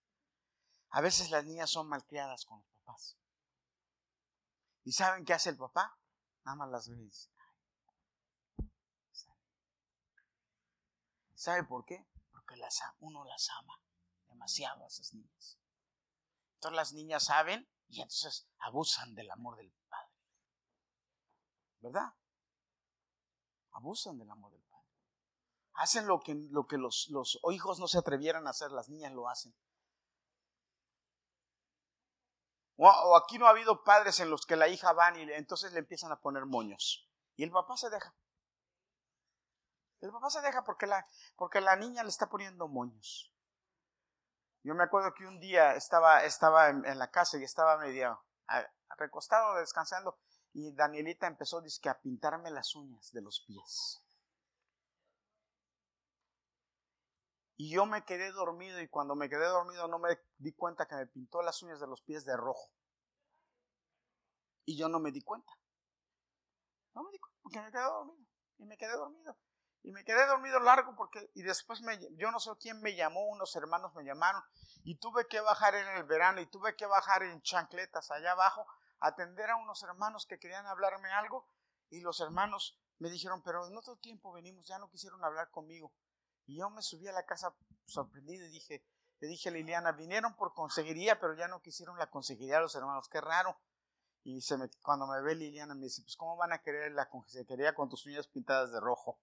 [0.90, 3.16] A veces las niñas son malcriadas con los papás.
[4.84, 5.98] ¿Y saben qué hace el papá?
[6.44, 7.10] Nada más las ve
[11.34, 12.06] ¿Sabe por qué?
[12.30, 12.54] Porque
[13.00, 13.80] uno las ama
[14.28, 15.58] demasiado a esas niñas.
[16.62, 20.12] Entonces las niñas saben y entonces abusan del amor del padre.
[21.80, 22.14] ¿Verdad?
[23.72, 24.86] Abusan del amor del padre.
[25.72, 27.10] Hacen lo que, lo que los,
[27.50, 29.52] hijos no se atrevieran a hacer, las niñas lo hacen.
[32.76, 35.80] O, aquí no ha habido padres en los que la hija van y entonces le
[35.80, 37.10] empiezan a poner moños.
[37.34, 38.14] Y el papá se deja.
[40.00, 43.31] El papá se deja porque la niña le está poniendo moños.
[44.64, 48.22] Yo me acuerdo que un día estaba, estaba en, la casa y estaba medio
[48.96, 50.18] recostado descansando
[50.52, 54.02] y Danielita empezó a pintarme las uñas de los pies.
[57.56, 60.96] Y yo me quedé dormido y cuando me quedé dormido no me di cuenta que
[60.96, 62.70] me pintó las uñas de los pies de rojo.
[64.64, 65.52] Y yo no me di cuenta.
[66.94, 68.26] No me di cuenta porque me quedé dormido.
[68.58, 69.36] Y me quedé dormido.
[69.84, 73.26] Y me quedé dormido largo porque, y después me, yo no sé quién me llamó,
[73.28, 74.42] unos hermanos me llamaron
[74.84, 78.66] y tuve que bajar en el verano y tuve que bajar en chancletas allá abajo
[79.00, 81.48] atender a unos hermanos que querían hablarme algo
[81.90, 85.92] y los hermanos me dijeron, pero en otro tiempo venimos, ya no quisieron hablar conmigo.
[86.46, 87.52] Y yo me subí a la casa
[87.84, 88.84] sorprendido y dije,
[89.18, 93.08] le dije a Liliana, vinieron por consejería, pero ya no quisieron la consejería los hermanos,
[93.08, 93.58] qué raro.
[94.22, 97.08] Y se me, cuando me ve Liliana me dice, pues ¿cómo van a querer la
[97.08, 99.18] consejería con tus uñas pintadas de rojo?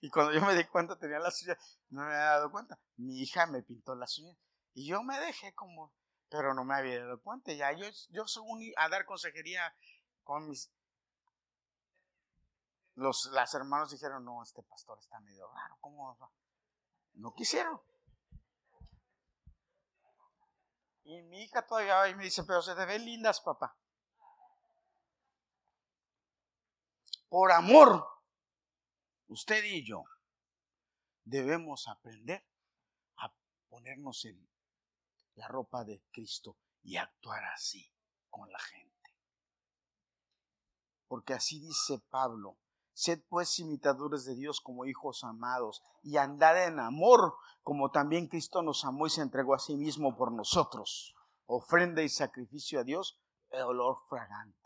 [0.00, 2.78] Y cuando yo me di cuenta tenía las uñas, no me había dado cuenta.
[2.96, 4.36] Mi hija me pintó las uñas
[4.74, 5.92] y yo me dejé como,
[6.28, 7.52] pero no me había dado cuenta.
[7.52, 9.74] Ya yo, yo soy a dar consejería
[10.24, 10.70] con mis...
[12.94, 16.16] Los, las hermanos dijeron, no, este pastor está medio raro, ¿cómo?
[17.14, 17.80] No quisieron.
[21.04, 23.76] Y mi hija todavía y me dice, pero se te ven lindas, papá.
[27.28, 28.11] Por amor
[29.32, 30.04] usted y yo
[31.24, 32.44] debemos aprender
[33.16, 33.34] a
[33.68, 34.48] ponernos en
[35.34, 37.90] la ropa de Cristo y actuar así
[38.28, 38.92] con la gente.
[41.06, 42.58] Porque así dice Pablo,
[42.92, 48.62] sed pues imitadores de Dios como hijos amados y andad en amor como también Cristo
[48.62, 51.14] nos amó y se entregó a sí mismo por nosotros.
[51.46, 53.18] Ofrenda y sacrificio a Dios,
[53.50, 54.61] el olor fragante.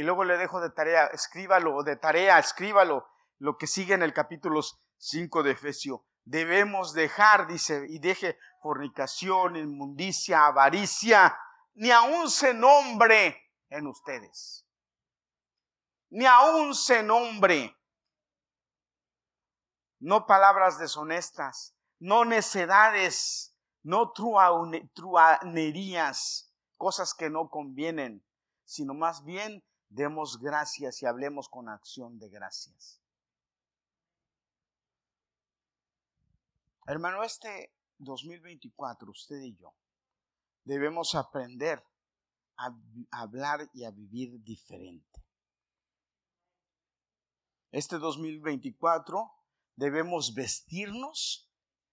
[0.00, 4.14] Y luego le dejo de tarea, escríbalo, de tarea, escríbalo, lo que sigue en el
[4.14, 4.62] capítulo
[4.96, 6.06] 5 de Efesio.
[6.24, 11.38] Debemos dejar, dice, y deje fornicación, inmundicia, avaricia,
[11.74, 14.66] ni aún se nombre en ustedes.
[16.08, 17.76] Ni aún se nombre.
[19.98, 24.14] No palabras deshonestas, no necedades, no
[24.94, 28.24] truanerías, cosas que no convienen,
[28.64, 33.02] sino más bien demos gracias y hablemos con acción de gracias.
[36.86, 39.74] Hermano, este 2024, usted y yo,
[40.64, 41.84] debemos aprender
[42.56, 42.74] a
[43.10, 45.22] hablar y a vivir diferente.
[47.72, 49.30] Este 2024
[49.76, 51.48] debemos vestirnos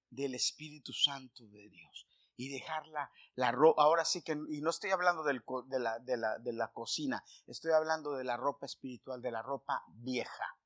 [0.10, 2.07] del Espíritu Santo de Dios
[2.38, 5.34] y dejarla la ropa, ahora sí que, y no estoy hablando de,
[5.80, 9.84] la, de, la, de la cocina, estoy hablando de la ropa espiritual, de la ropa
[9.88, 10.58] vieja,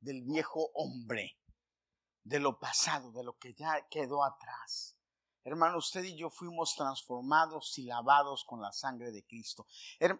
[0.00, 1.38] del viejo hombre,
[2.22, 4.96] de lo pasado, de lo que ya quedó atrás.
[5.44, 9.66] Hermano, usted y yo fuimos transformados y lavados con la sangre de Cristo.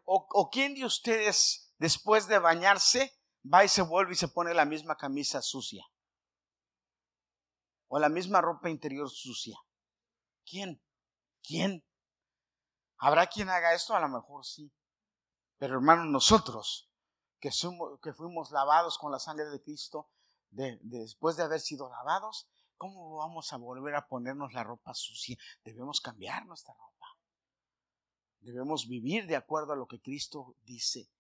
[0.07, 3.13] ¿O, o quién de ustedes, después de bañarse,
[3.45, 5.85] va y se vuelve y se pone la misma camisa sucia?
[7.89, 9.59] O la misma ropa interior sucia.
[10.49, 10.81] ¿Quién?
[11.43, 11.85] ¿Quién?
[12.97, 13.95] ¿Habrá quien haga esto?
[13.95, 14.73] A lo mejor sí.
[15.59, 16.91] Pero hermanos, nosotros
[17.39, 20.09] que, somos, que fuimos lavados con la sangre de Cristo,
[20.51, 25.37] después de haber sido lavados, ¿cómo vamos a volver a ponernos la ropa sucia?
[25.65, 27.07] Debemos cambiar nuestra ropa.
[28.41, 31.11] Debemos vivir de acuerdo a lo que Cristo dice.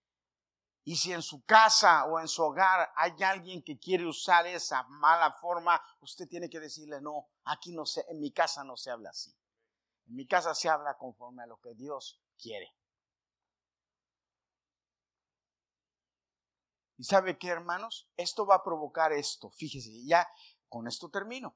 [0.89, 4.85] Y si en su casa o en su hogar hay alguien que quiere usar esa
[4.85, 8.91] mala forma, usted tiene que decirle, no, aquí no se, en mi casa no se
[8.91, 9.31] habla así.
[10.07, 12.75] En mi casa se habla conforme a lo que Dios quiere.
[16.97, 18.09] ¿Y sabe qué, hermanos?
[18.17, 19.51] Esto va a provocar esto.
[19.51, 20.27] Fíjese, ya
[20.71, 21.55] con esto termino.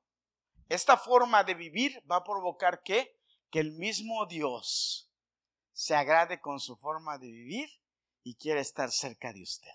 [0.69, 3.19] Esta forma de vivir va a provocar que,
[3.51, 5.11] que el mismo Dios
[5.73, 7.82] se agrade con su forma de vivir
[8.23, 9.73] y quiere estar cerca de usted.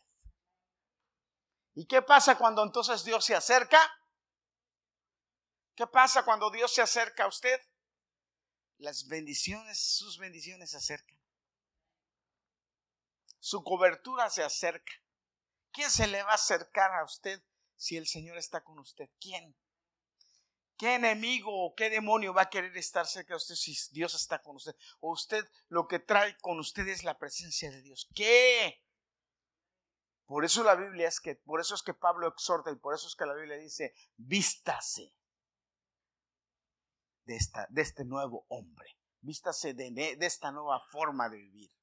[1.75, 3.79] ¿Y qué pasa cuando entonces Dios se acerca?
[5.75, 7.61] ¿Qué pasa cuando Dios se acerca a usted?
[8.79, 11.17] Las bendiciones, sus bendiciones se acercan.
[13.39, 14.93] Su cobertura se acerca.
[15.71, 17.43] ¿Quién se le va a acercar a usted
[17.75, 19.09] si el Señor está con usted?
[19.19, 19.55] ¿Quién?
[20.77, 24.41] ¿Qué enemigo o qué demonio va a querer estar cerca de usted si Dios está
[24.41, 24.75] con usted?
[24.99, 28.07] O usted lo que trae con usted es la presencia de Dios.
[28.13, 28.83] ¿Qué?
[30.27, 33.07] Por eso la Biblia es que, por eso es que Pablo exhorta y por eso
[33.07, 35.15] es que la Biblia dice, vístase
[37.23, 41.76] de, esta, de este nuevo hombre, vístase de, de esta nueva forma de vivir.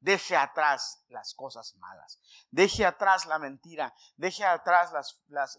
[0.00, 2.18] Deje atrás las cosas malas.
[2.50, 3.94] Deje atrás la mentira.
[4.16, 5.58] Deje atrás las, las,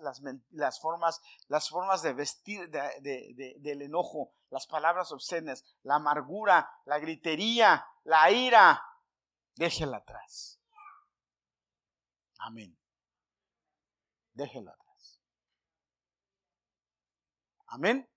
[0.51, 6.97] las, formas, las formas de vestir de, del enojo, las palabras obscenas, la amargura, la
[6.97, 8.83] gritería, la ira.
[9.55, 10.59] Déjela atrás.
[12.39, 12.75] Amén.
[14.33, 15.21] Déjela atrás.
[17.67, 18.09] Amén.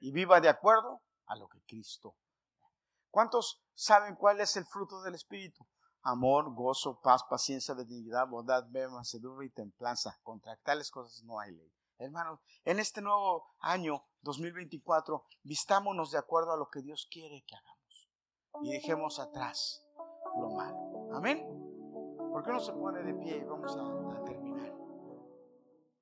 [0.00, 2.16] Y viva de acuerdo a lo que Cristo
[3.10, 5.66] ¿Cuántos saben cuál es el fruto del Espíritu?
[6.02, 10.18] amor, gozo, paz, paciencia, dignidad, bondad, mansedumbre y templanza.
[10.22, 11.72] Contra tales cosas no hay ley.
[11.98, 17.56] Hermanos, en este nuevo año 2024, vistámonos de acuerdo a lo que Dios quiere que
[17.56, 18.08] hagamos.
[18.62, 19.86] Y dejemos atrás
[20.38, 21.14] lo malo.
[21.14, 21.46] Amén.
[22.32, 23.44] ¿Por qué no se pone de pie?
[23.44, 24.24] Vamos a